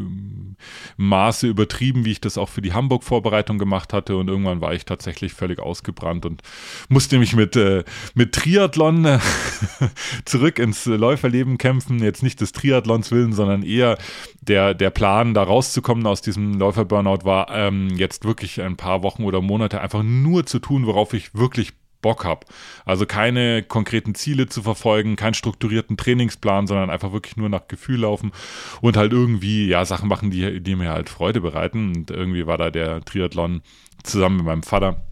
Maße 0.96 1.46
übertrieben, 1.46 2.06
wie 2.06 2.12
ich 2.12 2.22
das 2.22 2.38
auch 2.38 2.48
für 2.48 2.62
die 2.62 2.72
Hamburg-Vorbereitung 2.72 3.58
gemacht 3.58 3.92
hatte. 3.92 4.16
Und 4.16 4.28
irgendwann 4.28 4.62
war 4.62 4.72
ich 4.72 4.86
tatsächlich 4.86 5.34
völlig 5.34 5.58
ausgebrannt 5.58 6.24
und 6.24 6.40
musste 6.88 7.18
mich 7.18 7.36
mit, 7.36 7.54
äh, 7.54 7.84
mit 8.14 8.32
Triathlon 8.32 9.20
zurück 10.24 10.58
ins 10.58 10.86
Läuferleben 10.86 11.58
kämpfen. 11.58 12.02
Jetzt 12.02 12.22
nicht 12.22 12.40
des 12.40 12.52
Triathlons 12.52 13.10
willen, 13.10 13.34
sondern 13.34 13.62
eher 13.62 13.98
der, 14.40 14.72
der 14.72 14.88
Plan, 14.88 15.34
da 15.34 15.42
rauszukommen 15.42 16.06
aus 16.06 16.22
diesem 16.22 16.58
Läufer-Burnout 16.58 17.24
war, 17.24 17.50
ähm, 17.50 17.90
jetzt 17.90 18.24
wirklich 18.24 18.62
ein 18.62 18.78
paar 18.78 19.02
Wochen 19.02 19.24
oder 19.24 19.42
Monate 19.42 19.82
einfach 19.82 20.02
nur 20.02 20.46
zu 20.46 20.61
tun, 20.62 20.86
worauf 20.86 21.12
ich 21.12 21.34
wirklich 21.34 21.72
Bock 22.02 22.24
habe. 22.24 22.46
Also 22.84 23.06
keine 23.06 23.62
konkreten 23.62 24.14
Ziele 24.14 24.48
zu 24.48 24.62
verfolgen, 24.62 25.16
keinen 25.16 25.34
strukturierten 25.34 25.96
Trainingsplan, 25.96 26.66
sondern 26.66 26.90
einfach 26.90 27.12
wirklich 27.12 27.36
nur 27.36 27.48
nach 27.48 27.68
Gefühl 27.68 28.00
laufen 28.00 28.32
und 28.80 28.96
halt 28.96 29.12
irgendwie 29.12 29.68
ja 29.68 29.84
Sachen 29.84 30.08
machen, 30.08 30.30
die, 30.30 30.60
die 30.60 30.74
mir 30.74 30.90
halt 30.90 31.08
Freude 31.08 31.40
bereiten. 31.40 31.94
Und 31.96 32.10
irgendwie 32.10 32.46
war 32.46 32.58
da 32.58 32.70
der 32.70 33.02
Triathlon 33.04 33.62
zusammen 34.02 34.38
mit 34.38 34.46
meinem 34.46 34.62
Vater 34.64 35.04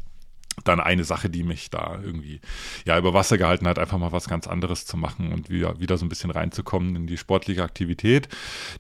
dann 0.65 0.81
eine 0.81 1.05
Sache, 1.05 1.31
die 1.31 1.43
mich 1.43 1.71
da 1.71 1.99
irgendwie 2.03 2.41
ja 2.87 2.99
über 2.99 3.15
Wasser 3.15 3.39
gehalten 3.39 3.67
hat, 3.67 3.79
einfach 3.79 3.99
mal 3.99 4.13
was 4.13 4.29
ganz 4.29 4.47
anderes 4.47 4.87
zu 4.87 4.97
machen 4.97 5.33
und 5.33 5.51
wieder, 5.51 5.81
wieder 5.81 5.99
so 5.99 6.05
ein 6.05 6.09
bisschen 6.09 6.31
reinzukommen 6.31 6.97
in 6.97 7.07
die 7.07 7.17
sportliche 7.17 7.63
Aktivität. 7.63 8.29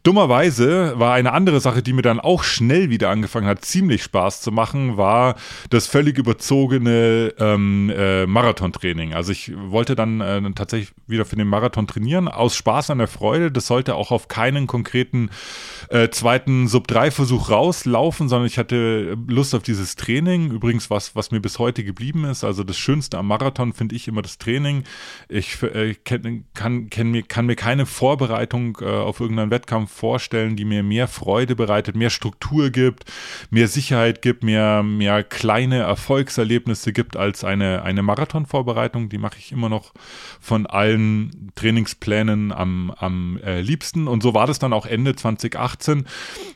Dummerweise 0.03 0.99
war 0.99 1.15
eine 1.15 1.33
andere 1.33 1.61
Sache, 1.61 1.83
die 1.83 1.93
mir 1.93 2.03
dann 2.03 2.21
auch 2.21 2.43
schnell 2.43 2.91
wieder 2.91 3.11
angefangen 3.11 3.47
hat, 3.47 3.65
ziemlich 3.65 4.03
Spaß 4.03 4.41
zu 4.41 4.53
machen, 4.53 4.97
war 4.97 5.37
das 5.71 5.87
völlig 5.87 6.19
überzogene 6.19 7.35
ähm, 7.39 7.93
äh, 7.95 8.27
Marathontraining. 8.27 9.15
Also 9.15 9.33
ich 9.33 9.53
wollte 9.57 9.95
dann 9.95 10.21
äh, 10.21 10.41
tatsächlich 10.53 10.93
wieder 11.07 11.25
für 11.25 11.37
den 11.37 11.49
Marathon 11.49 11.87
trainieren, 11.87 12.29
aus 12.29 12.57
Spaß 12.57 12.91
an 12.91 12.99
der 12.99 13.09
Freude. 13.09 13.51
Das 13.51 13.67
sollte 13.67 13.95
auch 13.95 14.11
auf 14.11 14.29
keinen 14.29 14.67
konkreten 14.67 15.31
äh, 15.89 16.09
zweiten 16.11 16.69
Sub-3-Versuch 16.69 17.51
rauslaufen, 17.51 18.29
sondern 18.29 18.47
ich 18.47 18.59
hatte 18.59 19.17
Lust 19.27 19.55
auf 19.55 19.63
dieses 19.63 19.97
Training. 19.97 20.51
Übrigens 20.51 20.91
was, 20.91 21.17
was 21.17 21.31
mir 21.31 21.41
bis 21.41 21.59
heute 21.59 21.70
geblieben 21.73 22.25
ist. 22.25 22.45
Also 22.45 22.65
das 22.65 22.79
Schönste 22.79 23.19
am 23.19 23.29
Marathon 23.29 23.73
finde 23.73 23.95
ich 23.95 24.09
immer 24.09 24.23
das 24.23 24.39
Training. 24.39 24.85
Ich 25.29 25.63
äh, 25.63 25.95
kann, 26.05 26.45
kann, 26.55 26.91
kann, 26.91 27.11
mir, 27.11 27.23
kann 27.23 27.47
mir 27.47 27.57
keine 27.57 27.87
Vorbereitung 27.87 28.79
äh, 28.81 28.85
auf 28.85 29.21
irgendeinen 29.21 29.51
Wettkampf 29.51 29.93
vorstellen, 29.93 30.57
die 30.57 30.65
mir 30.65 30.83
mehr 30.83 31.09
Freude 31.09 31.57
bereitet, 31.57 31.97
mehr 31.97 32.11
Struktur 32.11 32.71
gibt, 32.71 33.05
mehr 33.51 33.69
Sicherheit 33.69 34.23
gibt, 34.23 34.43
mehr, 34.45 34.83
mehr 34.83 35.23
kleine 35.25 35.79
Erfolgserlebnisse 35.79 36.93
gibt 36.93 37.17
als 37.17 37.45
eine, 37.45 37.83
eine 37.83 38.03
Marathonvorbereitung. 38.03 39.09
Die 39.09 39.19
mache 39.19 39.39
ich 39.39 39.53
immer 39.53 39.69
noch 39.69 39.93
von 40.41 40.67
allen 40.67 41.53
Trainingsplänen 41.55 42.53
am, 42.53 42.91
am 42.91 43.39
äh, 43.45 43.61
liebsten. 43.61 44.09
Und 44.09 44.23
so 44.23 44.35
war 44.35 44.47
das 44.47 44.59
dann 44.59 44.73
auch 44.73 44.87
Ende 44.87 45.17
2018. 45.17 46.07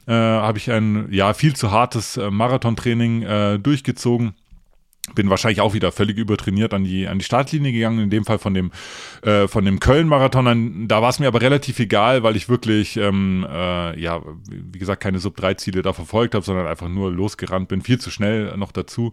Äh, 0.07 0.13
habe 0.13 0.59
ich 0.59 0.71
ein 0.71 1.09
ja 1.11 1.35
viel 1.35 1.57
zu 1.57 1.71
hartes 1.71 2.17
äh, 2.17 2.31
Marathontraining 2.31 3.23
äh, 3.23 3.59
durchgezogen 3.59 4.35
bin 5.15 5.29
wahrscheinlich 5.29 5.61
auch 5.61 5.75
wieder 5.75 5.93
völlig 5.93 6.17
übertrainiert 6.17 6.73
an 6.73 6.85
die 6.85 7.07
an 7.07 7.19
die 7.19 7.25
Startlinie 7.25 7.73
gegangen 7.73 7.99
in 7.99 8.11
dem 8.11 8.25
Fall 8.25 8.39
von 8.39 8.55
dem 8.55 8.71
äh, 9.23 9.47
von 9.49 9.65
dem 9.65 9.79
Köln 9.79 10.09
Marathon 10.09 10.89
da 10.89 11.03
war 11.03 11.11
es 11.11 11.19
mir 11.19 11.29
aber 11.29 11.43
relativ 11.43 11.79
egal 11.79 12.23
weil 12.23 12.37
ich 12.37 12.49
wirklich 12.49 12.97
ähm, 12.97 13.47
äh, 13.49 14.01
ja 14.01 14.23
wie 14.49 14.79
gesagt 14.79 15.03
keine 15.03 15.19
Sub 15.19 15.37
3 15.37 15.55
Ziele 15.55 15.83
da 15.83 15.93
verfolgt 15.93 16.35
habe 16.35 16.45
sondern 16.45 16.67
einfach 16.67 16.89
nur 16.89 17.13
losgerannt 17.13 17.69
bin 17.69 17.83
viel 17.83 18.01
zu 18.01 18.11
schnell 18.11 18.57
noch 18.57 18.73
dazu. 18.73 19.13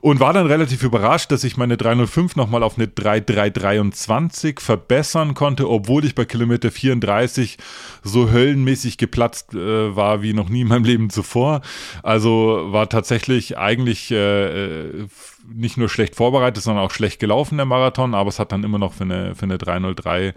Und 0.00 0.20
war 0.20 0.32
dann 0.32 0.46
relativ 0.46 0.82
überrascht 0.82 1.32
dass 1.32 1.44
ich 1.44 1.56
meine 1.56 1.76
305 1.76 2.36
noch 2.36 2.48
mal 2.48 2.62
auf 2.62 2.76
eine 2.76 2.88
3323 2.88 4.60
verbessern 4.60 5.34
konnte 5.34 5.68
obwohl 5.68 6.04
ich 6.04 6.14
bei 6.14 6.26
Kilometer 6.26 6.70
34 6.70 7.56
so 8.02 8.30
höllenmäßig 8.30 8.98
geplatzt 8.98 9.54
äh, 9.54 9.96
war 9.96 10.22
wie 10.22 10.34
noch 10.34 10.50
nie 10.50 10.60
in 10.62 10.68
meinem 10.68 10.84
Leben 10.84 11.10
zuvor. 11.10 11.62
Also 12.02 12.68
war 12.70 12.88
tatsächlich 12.88 13.56
eigentlich 13.56 14.10
äh, 14.10 14.72
äh 14.72 15.08
nicht 15.46 15.76
nur 15.76 15.88
schlecht 15.88 16.14
vorbereitet, 16.16 16.62
sondern 16.62 16.84
auch 16.84 16.90
schlecht 16.90 17.18
gelaufen, 17.18 17.56
der 17.56 17.66
Marathon, 17.66 18.14
aber 18.14 18.28
es 18.28 18.38
hat 18.38 18.52
dann 18.52 18.64
immer 18.64 18.78
noch 18.78 18.92
für 18.92 19.04
eine, 19.04 19.34
für 19.34 19.44
eine 19.44 19.58
303 19.58 20.34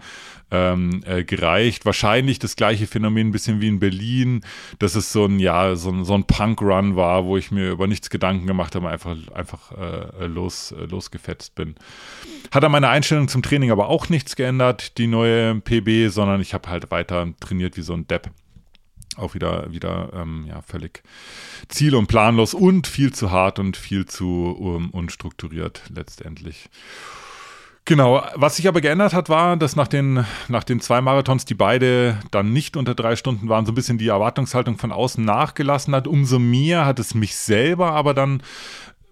ähm, 0.50 1.02
äh, 1.06 1.24
gereicht. 1.24 1.84
Wahrscheinlich 1.86 2.38
das 2.38 2.56
gleiche 2.56 2.86
Phänomen 2.86 3.28
ein 3.28 3.32
bisschen 3.32 3.60
wie 3.60 3.68
in 3.68 3.78
Berlin, 3.78 4.42
dass 4.78 4.94
es 4.94 5.12
so 5.12 5.26
ein, 5.26 5.38
ja, 5.38 5.76
so 5.76 5.90
ein, 5.90 6.04
so 6.04 6.14
ein 6.14 6.24
Punk-Run 6.24 6.96
war, 6.96 7.24
wo 7.24 7.36
ich 7.36 7.50
mir 7.50 7.70
über 7.70 7.86
nichts 7.86 8.10
Gedanken 8.10 8.46
gemacht 8.46 8.74
habe, 8.74 8.88
einfach, 8.88 9.16
einfach 9.34 9.72
äh, 9.72 10.26
los, 10.26 10.72
äh, 10.72 10.84
losgefetzt 10.84 11.54
bin. 11.54 11.74
Hat 12.52 12.64
an 12.64 12.72
meiner 12.72 12.90
Einstellung 12.90 13.28
zum 13.28 13.42
Training 13.42 13.70
aber 13.70 13.88
auch 13.88 14.08
nichts 14.08 14.36
geändert, 14.36 14.98
die 14.98 15.06
neue 15.06 15.56
PB, 15.56 16.12
sondern 16.12 16.40
ich 16.40 16.54
habe 16.54 16.68
halt 16.68 16.90
weiter 16.90 17.28
trainiert 17.40 17.76
wie 17.76 17.82
so 17.82 17.94
ein 17.94 18.06
Depp 18.06 18.30
auch 19.16 19.34
wieder, 19.34 19.70
wieder 19.72 20.10
ähm, 20.14 20.44
ja, 20.48 20.62
völlig 20.62 21.02
ziel- 21.68 21.94
und 21.94 22.06
planlos 22.06 22.54
und 22.54 22.86
viel 22.86 23.12
zu 23.12 23.30
hart 23.30 23.58
und 23.58 23.76
viel 23.76 24.06
zu 24.06 24.56
um, 24.58 24.90
unstrukturiert 24.90 25.82
letztendlich. 25.94 26.68
Genau, 27.88 28.20
was 28.34 28.56
sich 28.56 28.66
aber 28.66 28.80
geändert 28.80 29.14
hat, 29.14 29.28
war, 29.28 29.56
dass 29.56 29.76
nach 29.76 29.86
den, 29.86 30.26
nach 30.48 30.64
den 30.64 30.80
zwei 30.80 31.00
Marathons, 31.00 31.44
die 31.44 31.54
beide 31.54 32.18
dann 32.32 32.52
nicht 32.52 32.76
unter 32.76 32.96
drei 32.96 33.14
Stunden 33.14 33.48
waren, 33.48 33.64
so 33.64 33.70
ein 33.70 33.76
bisschen 33.76 33.96
die 33.96 34.08
Erwartungshaltung 34.08 34.76
von 34.76 34.90
außen 34.90 35.24
nachgelassen 35.24 35.94
hat. 35.94 36.08
Umso 36.08 36.40
mehr 36.40 36.84
hat 36.84 36.98
es 36.98 37.14
mich 37.14 37.36
selber 37.36 37.92
aber 37.92 38.12
dann 38.12 38.42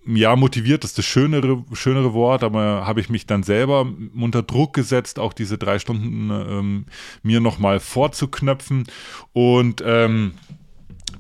ja, 0.07 0.37
motiviert 0.37 0.85
ist 0.85 0.99
das 0.99 1.05
schönere, 1.05 1.65
schönere 1.73 2.13
Wort, 2.13 2.45
aber 2.45 2.87
habe 2.87 3.01
ich 3.01 3.09
mich 3.09 3.27
dann 3.27 3.43
selber 3.43 3.87
unter 4.15 4.43
Druck 4.43 4.75
gesetzt, 4.75 5.19
auch 5.19 5.33
diese 5.33 5.59
drei 5.59 5.79
Stunden 5.79 6.31
ähm, 6.31 6.87
mir 7.23 7.41
nochmal 7.41 7.81
vorzuknöpfen. 7.81 8.85
Und 9.33 9.83
ähm, 9.87 10.35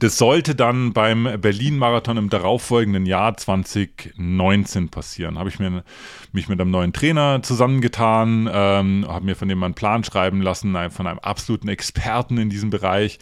das 0.00 0.18
sollte 0.18 0.54
dann 0.54 0.92
beim 0.92 1.28
Berlin-Marathon 1.40 2.16
im 2.16 2.28
darauffolgenden 2.28 3.06
Jahr 3.06 3.36
2019 3.36 4.88
passieren. 4.90 5.38
Habe 5.38 5.48
ich 5.48 5.58
mir, 5.58 5.84
mich 6.32 6.48
mit 6.48 6.60
einem 6.60 6.70
neuen 6.70 6.92
Trainer 6.92 7.42
zusammengetan, 7.42 8.48
ähm, 8.52 9.06
habe 9.08 9.24
mir 9.24 9.36
von 9.36 9.48
dem 9.48 9.62
einen 9.62 9.74
Plan 9.74 10.04
schreiben 10.04 10.42
lassen, 10.42 10.76
von 10.90 11.06
einem 11.06 11.20
absoluten 11.20 11.68
Experten 11.68 12.38
in 12.38 12.50
diesem 12.50 12.70
Bereich, 12.70 13.18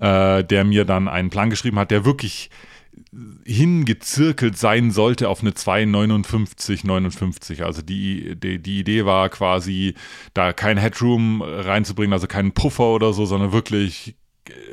äh, 0.00 0.42
der 0.42 0.64
mir 0.64 0.84
dann 0.84 1.08
einen 1.08 1.30
Plan 1.30 1.50
geschrieben 1.50 1.78
hat, 1.78 1.90
der 1.90 2.04
wirklich 2.04 2.50
hingezirkelt 3.44 4.58
sein 4.58 4.90
sollte 4.90 5.28
auf 5.28 5.40
eine 5.40 5.50
2,59, 5.50 6.86
59. 6.86 7.64
Also 7.64 7.82
die, 7.82 8.36
die, 8.36 8.60
die 8.60 8.80
Idee 8.80 9.04
war 9.04 9.28
quasi, 9.28 9.94
da 10.32 10.52
kein 10.52 10.78
Headroom 10.78 11.42
reinzubringen, 11.42 12.12
also 12.12 12.26
keinen 12.26 12.52
Puffer 12.52 12.94
oder 12.94 13.12
so, 13.12 13.26
sondern 13.26 13.52
wirklich 13.52 14.16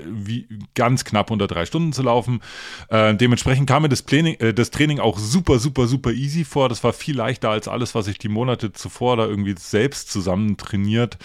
wie 0.06 0.48
ganz 0.76 1.06
knapp 1.06 1.32
unter 1.32 1.48
drei 1.48 1.66
Stunden 1.66 1.94
zu 1.94 2.04
laufen. 2.04 2.42
Äh, 2.90 3.16
dementsprechend 3.16 3.68
kam 3.68 3.84
mir 3.84 3.90
das, 3.90 4.06
Training, 4.06 4.36
äh, 4.40 4.54
das 4.54 4.72
Training 4.72 5.00
auch 5.00 5.18
super, 5.18 5.60
super, 5.60 5.88
super 5.88 6.12
easy 6.12 6.44
vor. 6.44 6.70
Das 6.70 6.84
war 6.84 6.94
viel 6.94 7.16
leichter 7.16 7.50
als 7.50 7.68
alles, 7.68 7.96
was 7.96 8.08
ich 8.08 8.18
die 8.18 8.30
Monate 8.30 8.72
zuvor 8.72 9.18
da 9.18 9.26
irgendwie 9.26 9.56
selbst 9.58 10.12
zusammen 10.12 10.58
trainiert 10.58 11.18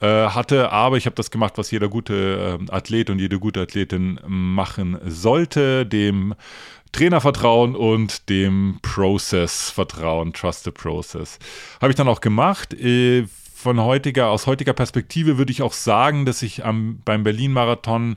äh, 0.00 0.06
hatte. 0.06 0.70
Aber 0.70 0.96
ich 0.96 1.06
habe 1.06 1.16
das 1.16 1.30
gemacht, 1.30 1.54
was 1.56 1.70
jeder 1.70 1.88
gute 1.88 2.58
äh, 2.60 2.72
Athlet 2.72 3.10
und 3.10 3.18
jede 3.18 3.38
gute 3.38 3.60
Athletin 3.60 4.20
machen 4.26 4.98
sollte, 5.04 5.86
dem 5.86 6.34
Trainer 6.92 7.20
vertrauen 7.20 7.76
und 7.76 8.28
dem 8.30 8.78
Process 8.82 9.70
vertrauen, 9.70 10.32
Trust 10.32 10.64
the 10.64 10.70
Process. 10.70 11.38
Habe 11.80 11.92
ich 11.92 11.96
dann 11.96 12.08
auch 12.08 12.20
gemacht. 12.20 12.74
Von 13.60 13.80
heutiger, 13.80 14.28
aus 14.28 14.46
heutiger 14.46 14.72
Perspektive 14.72 15.36
würde 15.36 15.50
ich 15.50 15.62
auch 15.62 15.72
sagen, 15.72 16.24
dass 16.24 16.42
ich 16.42 16.64
am, 16.64 17.02
beim 17.04 17.24
Berlin-Marathon 17.24 18.16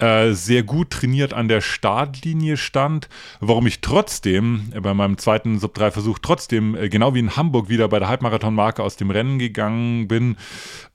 äh, 0.00 0.32
sehr 0.32 0.62
gut 0.62 0.90
trainiert 0.90 1.32
an 1.32 1.48
der 1.48 1.60
Startlinie 1.60 2.56
stand. 2.56 3.08
Warum 3.40 3.66
ich 3.66 3.80
trotzdem 3.80 4.72
äh, 4.74 4.80
bei 4.80 4.94
meinem 4.94 5.18
zweiten 5.18 5.58
Sub-3-Versuch 5.58 6.18
trotzdem, 6.20 6.74
äh, 6.74 6.88
genau 6.88 7.14
wie 7.14 7.20
in 7.20 7.36
Hamburg, 7.36 7.68
wieder 7.68 7.88
bei 7.88 7.98
der 7.98 8.08
Halbmarathon-Marke 8.08 8.82
aus 8.82 8.96
dem 8.96 9.10
Rennen 9.10 9.38
gegangen 9.38 10.08
bin, 10.08 10.36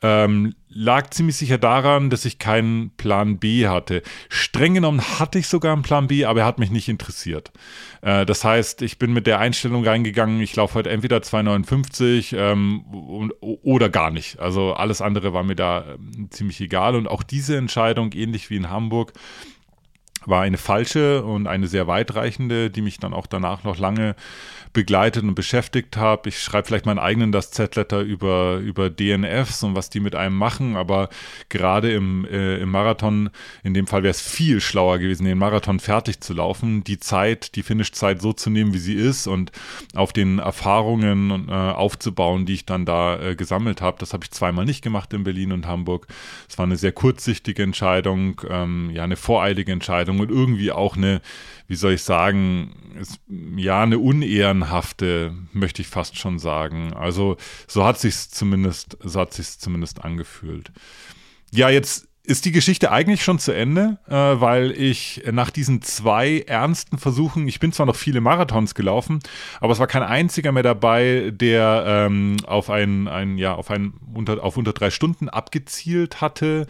ähm, 0.01 0.53
lag 0.77 1.09
ziemlich 1.12 1.38
sicher 1.38 1.57
daran, 1.57 2.09
dass 2.09 2.25
ich 2.25 2.38
keinen 2.38 2.91
Plan 2.97 3.39
B 3.39 3.65
hatte. 3.67 4.03
Streng 4.27 4.74
genommen 4.74 5.01
hatte 5.19 5.39
ich 5.39 5.47
sogar 5.47 5.71
einen 5.71 5.83
Plan 5.83 6.07
B, 6.07 6.25
aber 6.25 6.41
er 6.41 6.45
hat 6.45 6.59
mich 6.59 6.69
nicht 6.69 6.89
interessiert. 6.89 7.53
Äh, 8.01 8.25
das 8.25 8.43
heißt, 8.43 8.81
ich 8.81 9.00
bin 9.00 9.13
mit 9.13 9.25
der 9.25 9.39
Einstellung 9.39 9.85
reingegangen, 9.85 10.41
ich 10.41 10.53
laufe 10.55 10.75
heute 10.75 10.89
entweder 10.89 11.17
2,59 11.17 12.35
ähm, 12.38 13.31
oder 13.39 13.89
gar 13.89 14.12
nicht. 14.12 14.39
Also 14.39 14.74
alles 14.74 15.01
andere 15.01 15.33
war 15.33 15.43
mir 15.43 15.55
da 15.55 15.79
äh, 15.79 15.97
ziemlich 16.29 16.59
egal. 16.59 16.95
Und 16.95 17.07
auch 17.07 17.24
diese 17.24 17.55
Entscheidung, 17.55 18.12
ähnlich 18.12 18.50
wie 18.50 18.57
in 18.57 18.69
Hamburg, 18.69 18.95
Hamburg 18.96 19.14
war 20.27 20.41
eine 20.41 20.58
falsche 20.58 21.24
und 21.24 21.48
eine 21.48 21.67
sehr 21.67 21.88
weitreichende, 21.88 22.70
die 22.70 22.82
mich 22.82 23.00
dann 23.00 23.13
auch 23.13 23.27
danach 23.27 23.63
noch 23.63 23.77
lange 23.77 24.15
begleitet 24.75 25.24
und 25.24 25.34
beschäftigt 25.34 25.98
habe. 25.98 26.29
Ich 26.29 26.39
schreibe 26.39 26.67
vielleicht 26.67 26.86
meinen 26.86 27.00
eigenen 27.00 27.32
das 27.32 27.50
Z-Letter 27.50 28.01
über, 28.01 28.58
über 28.58 28.89
DNFs 28.89 29.63
und 29.63 29.74
was 29.75 29.89
die 29.89 30.01
mit 30.01 30.15
einem 30.15 30.38
machen, 30.38 30.75
aber 30.75 31.10
gerade 31.50 31.91
im, 31.94 32.25
äh, 32.25 32.58
im 32.58 32.70
Marathon, 32.70 33.29
in 33.63 33.74
dem 33.74 33.88
Fall 33.88 34.03
wäre 34.03 34.12
es 34.12 34.22
viel 34.22 34.60
schlauer 34.60 35.00
gewesen, 35.00 35.25
den 35.25 35.38
Marathon 35.38 35.79
fertig 35.79 36.20
zu 36.20 36.34
laufen, 36.34 36.84
die 36.84 37.00
Zeit, 37.00 37.55
die 37.55 37.63
Finish-Zeit 37.63 38.22
so 38.22 38.34
zu 38.34 38.50
nehmen, 38.50 38.74
wie 38.74 38.79
sie 38.79 38.96
ist 38.96 39.27
und 39.27 39.51
auf 39.96 40.12
den 40.12 40.39
Erfahrungen 40.39 41.48
äh, 41.48 41.51
aufzubauen, 41.51 42.46
die 42.46 42.53
ich 42.53 42.65
dann 42.65 42.86
da 42.86 43.20
äh, 43.20 43.36
gesammelt 43.36 43.82
habe. 43.82 43.98
Das 44.00 44.12
habe 44.12 44.25
ich 44.25 44.32
zweimal 44.32 44.65
nicht 44.65 44.82
gemacht 44.82 45.13
in 45.13 45.24
Berlin 45.24 45.53
und 45.53 45.67
Hamburg. 45.67 46.08
Es 46.50 46.58
war 46.58 46.65
eine 46.65 46.75
sehr 46.75 46.91
kurzsichtige 46.91 47.63
Entscheidung, 47.63 48.41
ähm, 48.50 48.89
ja, 48.91 49.05
eine 49.05 49.15
voreilige 49.15 49.72
Entscheidung 49.72 50.14
und 50.19 50.31
irgendwie 50.31 50.72
auch 50.72 50.95
eine 50.95 51.22
wie 51.67 51.75
soll 51.75 51.93
ich 51.93 52.03
sagen, 52.03 52.95
ist, 53.00 53.19
ja, 53.55 53.81
eine 53.81 53.98
unehrenhafte, 53.98 55.34
möchte 55.51 55.81
ich 55.81 55.88
fast 55.88 56.17
schon 56.17 56.38
sagen. 56.38 56.93
Also 56.93 57.38
so 57.67 57.84
hat 57.86 58.00
sich's 58.00 58.29
zumindest, 58.29 58.98
so 59.03 59.19
hat 59.19 59.34
sich's 59.34 59.57
zumindest 59.57 60.03
angefühlt. 60.03 60.72
Ja, 61.51 61.69
jetzt 61.69 62.07
ist 62.25 62.46
die 62.46 62.51
Geschichte 62.51 62.91
eigentlich 62.91 63.24
schon 63.24 63.39
zu 63.39 63.51
Ende, 63.51 63.98
äh, 64.08 64.13
weil 64.13 64.72
ich 64.72 65.24
nach 65.32 65.50
diesen 65.50 65.82
zwei 65.82 66.39
ernsten 66.48 66.98
Versuchen, 66.98 67.48
ich 67.48 67.60
bin 67.60 67.72
zwar 67.72 67.86
noch 67.86 67.96
viele 67.96 68.22
Marathons 68.22 68.75
gelaufen, 68.75 69.20
aber 69.62 69.74
es 69.74 69.79
war 69.79 69.88
kein 69.88 70.03
einziger 70.03 70.51
mehr 70.51 70.63
dabei, 70.63 71.32
der 71.34 71.84
ähm, 71.88 72.38
auf 72.46 72.70
ein, 72.70 73.08
ein 73.08 73.38
ja 73.38 73.53
auf 73.53 73.72
ein 73.72 73.94
unter 74.13 74.44
auf 74.44 74.58
unter 74.58 74.74
drei 74.74 74.89
Stunden 74.89 75.29
abgezielt 75.29 76.22
hatte. 76.22 76.67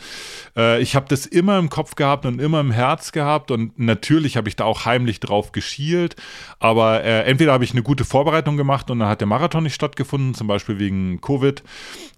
Äh, 0.55 0.81
ich 0.81 0.95
habe 0.95 1.07
das 1.09 1.25
immer 1.25 1.57
im 1.57 1.69
Kopf 1.69 1.95
gehabt 1.95 2.25
und 2.25 2.39
immer 2.39 2.59
im 2.59 2.71
Herz 2.71 3.12
gehabt 3.12 3.51
und 3.51 3.79
natürlich 3.79 4.38
habe 4.38 4.50
ich 4.50 4.55
da 4.55 4.65
auch 4.65 4.85
heimlich 4.85 5.19
drauf 5.19 5.51
geschielt, 5.51 6.15
aber 6.59 7.03
äh, 7.03 7.24
entweder 7.24 7.53
habe 7.53 7.63
ich 7.63 7.71
eine 7.71 7.83
gute 7.83 8.05
Vorbereitung 8.05 8.57
gemacht 8.57 8.89
und 8.91 9.00
dann 9.00 9.07
hat 9.07 9.21
der 9.21 9.27
Marathon 9.27 9.63
nicht 9.63 9.75
stattgefunden, 9.75 10.33
zum 10.33 10.47
Beispiel 10.47 10.79
wegen 10.79 11.21
Covid, 11.21 11.63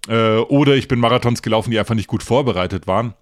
äh, 0.08 0.38
oder 0.38 0.74
ich 0.74 0.88
bin 0.88 0.98
Marathons 0.98 1.42
gelaufen, 1.42 1.70
die 1.70 1.78
einfach 1.78 1.94
nicht 1.94 2.08
gut 2.08 2.22
vorbereitet 2.22 2.86
waren. 2.86 3.14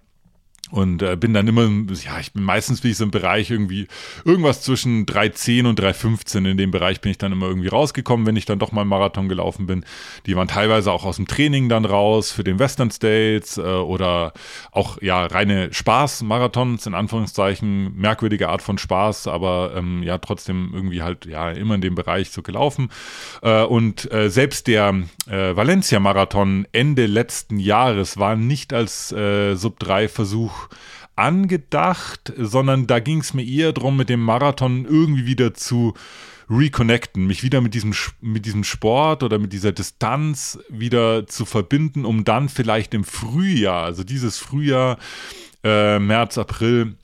Und 0.71 1.01
äh, 1.03 1.17
bin 1.17 1.33
dann 1.33 1.47
immer, 1.47 1.71
ja, 2.05 2.19
ich 2.19 2.33
bin 2.33 2.43
meistens 2.43 2.83
wie 2.83 2.91
ich 2.91 2.97
so 2.97 3.05
im 3.05 3.13
Bereich 3.13 3.51
irgendwie 3.53 3.87
irgendwas 4.25 4.63
zwischen 4.63 5.07
3,10 5.07 5.69
und 5.69 5.81
3,15. 5.81 6.51
In 6.51 6.57
dem 6.57 6.73
Bereich 6.73 7.01
bin 7.01 7.13
ich 7.13 7.19
dann 7.19 7.31
immer 7.31 7.47
irgendwie 7.47 7.69
rausgekommen, 7.69 8.27
wenn 8.27 8.35
ich 8.35 8.47
dann 8.47 8.59
doch 8.59 8.73
mal 8.73 8.81
einen 8.81 8.91
Marathon 8.91 9.29
gelaufen 9.29 9.67
bin. 9.67 9.85
Die 10.27 10.35
waren 10.35 10.49
teilweise 10.49 10.91
auch 10.91 11.05
aus 11.05 11.17
dem 11.17 11.29
Training 11.29 11.69
dann 11.69 11.85
raus 11.85 12.33
für 12.33 12.43
den 12.43 12.59
Western 12.59 12.91
States 12.91 13.59
äh, 13.59 13.61
oder 13.61 14.33
auch 14.73 15.01
ja 15.01 15.27
reine 15.27 15.73
Spaß-Marathons 15.73 16.87
in 16.87 16.95
Anführungszeichen, 16.95 17.97
merkwürdige 17.97 18.49
Art 18.49 18.63
von 18.63 18.77
Spaß, 18.77 19.29
aber 19.29 19.73
ähm, 19.77 20.03
ja 20.03 20.19
trotzdem 20.19 20.73
irgendwie 20.75 21.03
halt 21.03 21.27
ja 21.27 21.53
immer 21.53 21.77
in 21.77 21.81
dem 21.81 21.95
Bereich 21.95 22.31
so 22.31 22.43
gelaufen. 22.43 22.91
Äh, 23.41 23.63
und 23.63 24.11
äh, 24.13 24.31
selbst 24.31 24.67
der 24.67 24.95
äh, 25.29 25.55
Valencia-Marathon 25.55 26.67
Ende 26.73 27.07
letzten 27.07 27.61
Jahres 27.61 28.19
war 28.19 28.35
nicht 28.35 28.73
als 28.73 29.13
äh, 29.13 29.55
Sub-3-Versuch 29.55 30.56
angedacht, 31.17 32.33
sondern 32.37 32.87
da 32.87 33.01
ging 33.01 33.21
es 33.21 33.35
mir 33.35 33.45
eher 33.45 33.73
darum, 33.73 33.97
mit 33.97 34.09
dem 34.09 34.21
Marathon 34.21 34.85
irgendwie 34.85 35.27
wieder 35.27 35.55
zu 35.55 35.95
reconnecten, 36.49 37.27
mich 37.27 37.43
wieder 37.43 37.61
mit 37.61 37.75
diesem, 37.75 37.93
mit 38.21 38.47
diesem 38.47 38.65
Sport 38.65 39.23
oder 39.23 39.39
mit 39.39 39.53
dieser 39.53 39.73
Distanz 39.73 40.59
wieder 40.69 41.27
zu 41.27 41.45
verbinden, 41.45 42.05
um 42.05 42.25
dann 42.25 42.49
vielleicht 42.49 42.95
im 42.95 43.05
Frühjahr, 43.05 43.85
also 43.85 44.05
dieses 44.05 44.39
Frühjahr, 44.39 44.99
äh, 45.65 45.99
März, 45.99 46.39
April, 46.39 46.97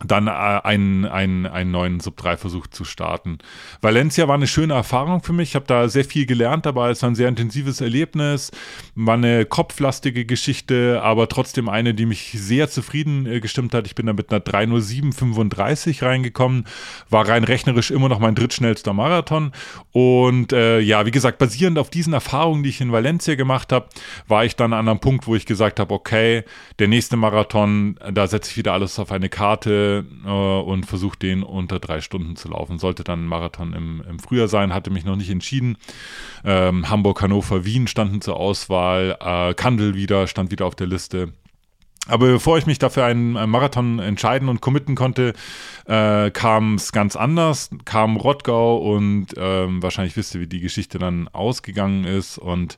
dann 0.00 0.26
äh, 0.26 0.30
einen, 0.30 1.04
einen, 1.04 1.46
einen 1.46 1.70
neuen 1.70 2.00
Sub-3-Versuch 2.00 2.66
zu 2.66 2.84
starten. 2.84 3.38
Valencia 3.80 4.26
war 4.28 4.34
eine 4.34 4.46
schöne 4.46 4.74
Erfahrung 4.74 5.22
für 5.22 5.32
mich. 5.32 5.50
Ich 5.50 5.54
habe 5.54 5.66
da 5.66 5.88
sehr 5.88 6.04
viel 6.04 6.26
gelernt, 6.26 6.66
aber 6.66 6.90
es 6.90 7.02
war 7.02 7.10
ein 7.10 7.14
sehr 7.14 7.28
intensives 7.28 7.80
Erlebnis. 7.80 8.50
War 8.94 9.14
eine 9.14 9.44
kopflastige 9.44 10.24
Geschichte, 10.24 11.00
aber 11.02 11.28
trotzdem 11.28 11.68
eine, 11.68 11.94
die 11.94 12.06
mich 12.06 12.32
sehr 12.36 12.68
zufrieden 12.68 13.26
äh, 13.26 13.40
gestimmt 13.40 13.74
hat. 13.74 13.86
Ich 13.86 13.94
bin 13.94 14.06
da 14.06 14.12
mit 14.12 14.32
einer 14.32 14.40
3.07.35 14.40 16.04
reingekommen. 16.04 16.64
War 17.08 17.28
rein 17.28 17.44
rechnerisch 17.44 17.90
immer 17.90 18.08
noch 18.08 18.18
mein 18.18 18.34
drittschnellster 18.34 18.92
Marathon. 18.92 19.52
Und 19.92 20.52
äh, 20.52 20.80
ja, 20.80 21.06
wie 21.06 21.12
gesagt, 21.12 21.38
basierend 21.38 21.78
auf 21.78 21.90
diesen 21.90 22.12
Erfahrungen, 22.12 22.62
die 22.64 22.70
ich 22.70 22.80
in 22.80 22.92
Valencia 22.92 23.36
gemacht 23.36 23.72
habe, 23.72 23.88
war 24.26 24.44
ich 24.44 24.56
dann 24.56 24.72
an 24.72 24.88
einem 24.88 25.00
Punkt, 25.00 25.26
wo 25.26 25.36
ich 25.36 25.46
gesagt 25.46 25.78
habe, 25.78 25.94
okay, 25.94 26.42
der 26.80 26.88
nächste 26.88 27.16
Marathon, 27.16 27.98
da 28.12 28.26
setze 28.26 28.50
ich 28.50 28.56
wieder 28.56 28.72
alles 28.72 28.98
auf 28.98 29.12
eine 29.12 29.28
Karte 29.28 29.83
äh, 30.24 30.28
und 30.28 30.86
versuche 30.86 31.18
den 31.18 31.42
unter 31.42 31.78
drei 31.78 32.00
Stunden 32.00 32.36
zu 32.36 32.48
laufen. 32.48 32.78
Sollte 32.78 33.04
dann 33.04 33.24
ein 33.24 33.28
Marathon 33.28 33.72
im, 33.72 34.02
im 34.08 34.18
Frühjahr 34.18 34.48
sein, 34.48 34.74
hatte 34.74 34.90
mich 34.90 35.04
noch 35.04 35.16
nicht 35.16 35.30
entschieden. 35.30 35.76
Ähm, 36.44 36.88
Hamburg, 36.88 37.22
Hannover, 37.22 37.64
Wien 37.64 37.86
standen 37.86 38.20
zur 38.20 38.36
Auswahl. 38.36 39.16
Äh, 39.20 39.54
Kandel 39.54 39.94
wieder, 39.94 40.26
stand 40.26 40.50
wieder 40.50 40.66
auf 40.66 40.74
der 40.74 40.86
Liste. 40.86 41.32
Aber 42.06 42.26
bevor 42.26 42.58
ich 42.58 42.66
mich 42.66 42.78
dafür 42.78 43.06
einen, 43.06 43.38
einen 43.38 43.50
Marathon 43.50 43.98
entscheiden 43.98 44.50
und 44.50 44.60
committen 44.60 44.94
konnte, 44.94 45.32
äh, 45.86 46.30
kam 46.30 46.74
es 46.74 46.92
ganz 46.92 47.16
anders, 47.16 47.70
kam 47.86 48.18
Rottgau 48.18 48.76
und 48.76 49.28
ähm, 49.38 49.82
wahrscheinlich 49.82 50.14
wisst 50.14 50.34
ihr, 50.34 50.42
wie 50.42 50.46
die 50.46 50.60
Geschichte 50.60 50.98
dann 50.98 51.28
ausgegangen 51.28 52.04
ist. 52.04 52.36
Und 52.36 52.76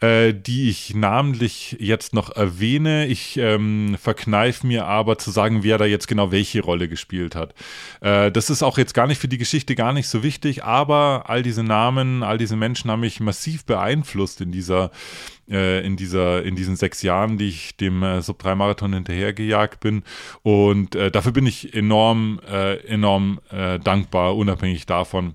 äh, 0.00 0.32
die 0.32 0.70
ich 0.70 0.94
namentlich 0.94 1.76
jetzt 1.78 2.14
noch 2.14 2.34
erwähne. 2.34 3.06
Ich 3.06 3.36
ähm, 3.36 3.96
verkneife 4.00 4.66
mir 4.66 4.86
aber 4.86 5.18
zu 5.18 5.30
sagen, 5.30 5.62
wer 5.62 5.76
da 5.76 5.84
jetzt 5.84 6.08
genau 6.08 6.32
welche 6.32 6.62
Rolle 6.62 6.88
gespielt 6.88 7.34
hat. 7.34 7.54
Äh, 8.00 8.32
das 8.32 8.48
ist 8.48 8.62
auch 8.62 8.78
jetzt 8.78 8.94
gar 8.94 9.06
nicht 9.06 9.20
für 9.20 9.28
die 9.28 9.38
Geschichte 9.38 9.74
gar 9.74 9.92
nicht 9.92 10.08
so 10.08 10.22
wichtig, 10.22 10.64
aber 10.64 11.24
all 11.26 11.42
diese 11.42 11.62
Namen, 11.62 12.22
all 12.22 12.38
diese 12.38 12.56
Menschen 12.56 12.90
haben 12.90 13.00
mich 13.00 13.20
massiv 13.20 13.66
beeinflusst 13.66 14.40
in 14.40 14.52
dieser 14.52 14.90
äh, 15.50 15.84
in, 15.84 15.96
dieser, 15.96 16.42
in 16.44 16.56
diesen 16.56 16.76
sechs 16.76 17.02
Jahren, 17.02 17.38
die 17.38 17.48
ich 17.48 17.76
dem 17.76 18.02
äh, 18.02 18.22
Sub-3-Marathon 18.22 18.92
hinterhergejagt 18.94 19.80
bin. 19.80 20.02
Und 20.42 20.94
äh, 20.94 21.10
dafür 21.10 21.32
bin 21.32 21.46
ich 21.46 21.74
enorm, 21.74 22.40
äh, 22.50 22.76
enorm 22.86 23.40
äh, 23.50 23.78
dankbar, 23.78 24.36
unabhängig 24.36 24.86
davon, 24.86 25.34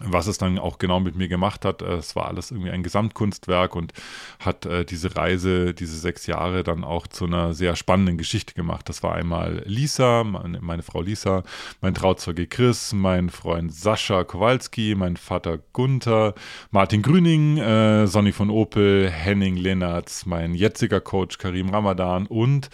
was 0.00 0.26
es 0.26 0.38
dann 0.38 0.58
auch 0.58 0.78
genau 0.78 1.00
mit 1.00 1.16
mir 1.16 1.28
gemacht 1.28 1.64
hat. 1.64 1.82
Äh, 1.82 1.96
es 1.96 2.16
war 2.16 2.28
alles 2.28 2.50
irgendwie 2.50 2.70
ein 2.70 2.82
Gesamtkunstwerk 2.82 3.74
und 3.74 3.92
hat 4.40 4.66
äh, 4.66 4.84
diese 4.84 5.14
Reise, 5.16 5.74
diese 5.74 5.96
sechs 5.98 6.26
Jahre 6.26 6.62
dann 6.62 6.84
auch 6.84 7.06
zu 7.06 7.26
einer 7.26 7.54
sehr 7.54 7.76
spannenden 7.76 8.18
Geschichte 8.18 8.54
gemacht. 8.54 8.88
Das 8.88 9.02
war 9.02 9.14
einmal 9.14 9.62
Lisa, 9.66 10.24
meine, 10.24 10.82
Frau 10.82 11.02
Lisa, 11.02 11.42
mein 11.80 11.94
Trauzeuge 11.94 12.46
Chris, 12.46 12.92
mein 12.92 13.30
Freund 13.30 13.72
Sascha 13.72 14.24
Kowalski, 14.24 14.94
mein 14.96 15.16
Vater 15.16 15.58
Gunther, 15.72 16.34
Martin 16.70 17.02
Grüning, 17.02 17.58
äh, 17.58 18.06
Sonny 18.06 18.32
von 18.32 18.50
Opel, 18.50 19.10
Henning 19.10 19.56
Lennartz, 19.56 20.26
mein 20.26 20.54
jetziger 20.54 21.00
Coach 21.00 21.38
Karim 21.38 21.70
Ramadan 21.70 22.26
und 22.26 22.70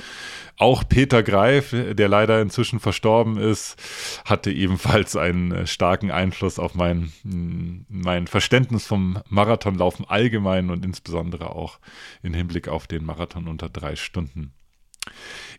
auch 0.57 0.85
Peter 0.89 1.23
Greif, 1.23 1.75
der 1.75 2.09
leider 2.09 2.41
inzwischen 2.41 2.79
verstorben 2.79 3.39
ist, 3.39 3.77
hatte 4.25 4.53
ebenfalls 4.53 5.17
einen 5.17 5.67
starken 5.67 6.11
Einfluss 6.11 6.59
auf 6.59 6.75
mein, 6.75 6.99
mm, 6.99 7.13
mein 7.23 8.27
Verständnis 8.27 8.87
vom 8.87 9.19
Marathonlaufen 9.29 10.07
allgemein 10.09 10.71
und 10.71 10.85
insbesondere 10.85 11.51
auch 11.51 11.79
im 12.23 12.35
Hinblick 12.35 12.69
auf 12.69 12.87
den 12.87 13.05
Marathon 13.05 13.49
unter 13.49 13.69
drei 13.69 13.97
Stunden. 13.97 14.53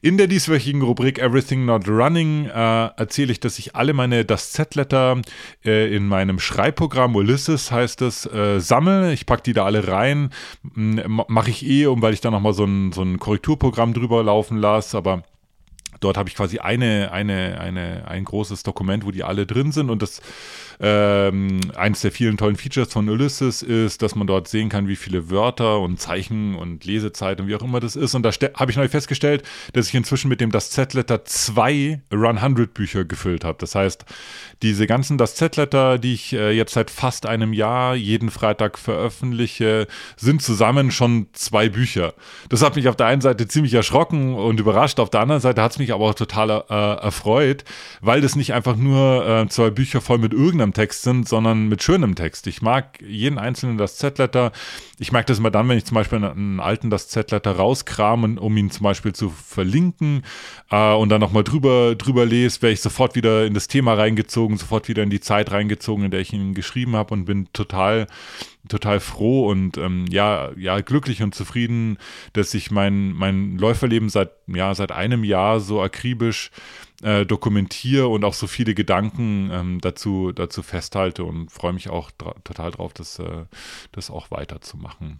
In 0.01 0.17
der 0.17 0.27
dieswöchigen 0.27 0.81
Rubrik 0.81 1.19
Everything 1.19 1.65
Not 1.65 1.87
Running 1.87 2.45
äh, 2.45 2.51
erzähle 2.51 3.31
ich, 3.31 3.39
dass 3.39 3.59
ich 3.59 3.75
alle 3.75 3.93
meine 3.93 4.25
Das 4.25 4.51
Z-Letter 4.51 5.21
äh, 5.63 5.95
in 5.95 6.07
meinem 6.07 6.39
Schreibprogramm 6.39 7.15
Ulysses 7.15 7.71
heißt 7.71 8.01
es, 8.01 8.25
äh, 8.25 8.59
sammle. 8.59 9.13
Ich 9.13 9.25
packe 9.25 9.43
die 9.43 9.53
da 9.53 9.65
alle 9.65 9.87
rein. 9.87 10.29
Mache 10.63 11.49
ich 11.49 11.65
eh, 11.65 11.85
um 11.87 12.01
weil 12.01 12.13
ich 12.13 12.21
da 12.21 12.31
nochmal 12.31 12.53
so 12.53 12.65
ein, 12.65 12.91
so 12.91 13.01
ein 13.01 13.19
Korrekturprogramm 13.19 13.93
drüber 13.93 14.23
laufen 14.23 14.57
lasse, 14.57 14.97
aber 14.97 15.23
Dort 16.05 16.17
habe 16.17 16.29
ich 16.29 16.35
quasi 16.35 16.59
eine, 16.59 17.11
eine, 17.11 17.59
eine, 17.59 18.07
ein 18.07 18.25
großes 18.25 18.61
Dokument, 18.61 19.07
wo 19.07 19.11
die 19.11 19.23
alle 19.23 19.47
drin 19.47 19.71
sind. 19.71 19.89
Und 19.89 20.03
das 20.03 20.21
ähm, 20.79 21.61
eines 21.75 22.01
der 22.01 22.11
vielen 22.11 22.37
tollen 22.37 22.55
Features 22.55 22.91
von 22.91 23.09
Ulysses 23.09 23.61
ist, 23.61 24.01
dass 24.01 24.13
man 24.15 24.27
dort 24.27 24.47
sehen 24.47 24.69
kann, 24.69 24.87
wie 24.87 24.95
viele 24.95 25.29
Wörter 25.29 25.79
und 25.79 25.99
Zeichen 25.99 26.55
und 26.55 26.85
Lesezeit 26.85 27.39
und 27.39 27.47
wie 27.47 27.55
auch 27.55 27.61
immer 27.61 27.79
das 27.79 27.95
ist. 27.95 28.13
Und 28.13 28.23
da 28.23 28.31
habe 28.31 28.71
ich 28.71 28.77
neu 28.77 28.87
festgestellt, 28.87 29.43
dass 29.73 29.87
ich 29.87 29.95
inzwischen 29.95 30.27
mit 30.29 30.41
dem 30.41 30.51
Das 30.51 30.69
Z-Letter 30.69 31.25
zwei 31.25 32.01
Run 32.13 32.37
100 32.37 32.73
Bücher 32.73 33.05
gefüllt 33.05 33.43
habe. 33.43 33.57
Das 33.59 33.73
heißt, 33.75 34.05
diese 34.61 34.85
ganzen 34.85 35.17
Das 35.17 35.35
Z-Letter, 35.35 35.97
die 35.97 36.13
ich 36.13 36.33
äh, 36.33 36.51
jetzt 36.51 36.73
seit 36.73 36.91
fast 36.91 37.25
einem 37.25 37.53
Jahr 37.53 37.95
jeden 37.95 38.29
Freitag 38.29 38.77
veröffentliche, 38.77 39.87
sind 40.17 40.41
zusammen 40.41 40.91
schon 40.91 41.27
zwei 41.33 41.69
Bücher. 41.69 42.13
Das 42.49 42.61
hat 42.61 42.75
mich 42.75 42.87
auf 42.87 42.95
der 42.95 43.07
einen 43.07 43.21
Seite 43.21 43.47
ziemlich 43.47 43.73
erschrocken 43.73 44.35
und 44.35 44.59
überrascht. 44.59 44.99
Auf 44.99 45.09
der 45.09 45.21
anderen 45.21 45.41
Seite 45.41 45.61
hat 45.61 45.71
es 45.71 45.79
mich 45.79 45.93
aber 45.95 46.05
auch 46.05 46.13
total 46.13 46.63
äh, 46.69 46.73
erfreut, 46.73 47.63
weil 48.01 48.21
das 48.21 48.35
nicht 48.35 48.53
einfach 48.53 48.75
nur 48.75 49.27
äh, 49.27 49.47
zwei 49.49 49.71
Bücher 49.71 50.01
voll 50.01 50.19
mit 50.19 50.33
irgendeinem 50.33 50.73
Text 50.73 51.01
sind, 51.01 51.27
sondern 51.27 51.67
mit 51.67 51.81
schönem 51.81 52.15
Text. 52.15 52.47
Ich 52.47 52.61
mag 52.61 53.01
jeden 53.01 53.39
einzelnen 53.39 53.77
das 53.77 53.97
Z-Letter. 53.97 54.51
Ich 54.99 55.11
mag 55.11 55.25
das 55.25 55.39
immer 55.39 55.51
dann, 55.51 55.67
wenn 55.67 55.77
ich 55.77 55.85
zum 55.85 55.95
Beispiel 55.95 56.23
einen 56.23 56.59
alten 56.59 56.89
das 56.89 57.07
Z-Letter 57.09 57.55
rauskrame, 57.55 58.39
um 58.39 58.55
ihn 58.57 58.69
zum 58.69 58.83
Beispiel 58.83 59.13
zu 59.13 59.29
verlinken 59.29 60.23
äh, 60.69 60.93
und 60.93 61.09
dann 61.09 61.21
nochmal 61.21 61.43
drüber, 61.43 61.95
drüber 61.95 62.25
lese, 62.25 62.61
wäre 62.61 62.73
ich 62.73 62.81
sofort 62.81 63.15
wieder 63.15 63.45
in 63.45 63.53
das 63.53 63.67
Thema 63.67 63.95
reingezogen, 63.95 64.57
sofort 64.57 64.87
wieder 64.87 65.03
in 65.03 65.09
die 65.09 65.19
Zeit 65.19 65.51
reingezogen, 65.51 66.05
in 66.05 66.11
der 66.11 66.19
ich 66.19 66.33
ihn 66.33 66.53
geschrieben 66.53 66.95
habe 66.95 67.13
und 67.13 67.25
bin 67.25 67.47
total 67.53 68.07
total 68.67 68.99
froh 68.99 69.49
und 69.49 69.77
ähm, 69.77 70.05
ja, 70.09 70.51
ja, 70.57 70.79
glücklich 70.81 71.21
und 71.21 71.35
zufrieden, 71.35 71.97
dass 72.33 72.53
ich 72.53 72.71
mein, 72.71 73.11
mein 73.11 73.57
Läuferleben 73.57 74.09
seit, 74.09 74.31
ja, 74.47 74.73
seit 74.73 74.91
einem 74.91 75.23
Jahr 75.23 75.59
so 75.59 75.81
akribisch 75.81 76.51
äh, 77.03 77.25
dokumentiere 77.25 78.07
und 78.07 78.23
auch 78.23 78.33
so 78.33 78.47
viele 78.47 78.73
Gedanken 78.73 79.49
ähm, 79.51 79.81
dazu, 79.81 80.31
dazu 80.31 80.63
festhalte 80.63 81.23
und 81.23 81.51
freue 81.51 81.73
mich 81.73 81.89
auch 81.89 82.11
total 82.43 82.71
drauf, 82.71 82.93
das, 82.93 83.19
äh, 83.19 83.45
das 83.91 84.09
auch 84.09 84.31
weiterzumachen. 84.31 85.19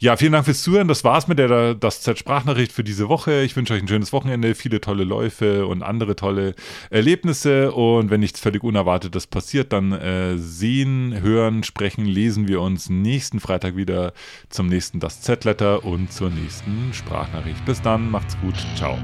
Ja, 0.00 0.16
vielen 0.16 0.30
Dank 0.30 0.44
fürs 0.44 0.62
Zuhören. 0.62 0.86
Das 0.86 1.02
war's 1.02 1.26
mit 1.26 1.40
der 1.40 1.74
das 1.74 2.02
Z-Sprachnachricht 2.02 2.70
für 2.70 2.84
diese 2.84 3.08
Woche. 3.08 3.42
Ich 3.42 3.56
wünsche 3.56 3.74
euch 3.74 3.82
ein 3.82 3.88
schönes 3.88 4.12
Wochenende, 4.12 4.54
viele 4.54 4.80
tolle 4.80 5.02
Läufe 5.02 5.66
und 5.66 5.82
andere 5.82 6.14
tolle 6.14 6.54
Erlebnisse. 6.90 7.72
Und 7.72 8.08
wenn 8.08 8.20
nichts 8.20 8.38
völlig 8.38 8.62
Unerwartetes 8.62 9.26
passiert, 9.26 9.72
dann 9.72 9.90
äh, 9.90 10.38
sehen, 10.38 11.20
hören, 11.20 11.64
sprechen, 11.64 12.04
lesen 12.04 12.46
wir 12.46 12.60
uns 12.60 12.88
nächsten 12.88 13.40
Freitag 13.40 13.74
wieder 13.74 14.12
zum 14.50 14.68
nächsten 14.68 15.00
Das 15.00 15.20
Z-Letter 15.20 15.84
und 15.84 16.12
zur 16.12 16.30
nächsten 16.30 16.92
Sprachnachricht. 16.92 17.64
Bis 17.64 17.82
dann, 17.82 18.08
macht's 18.08 18.38
gut, 18.40 18.54
ciao. 18.76 18.96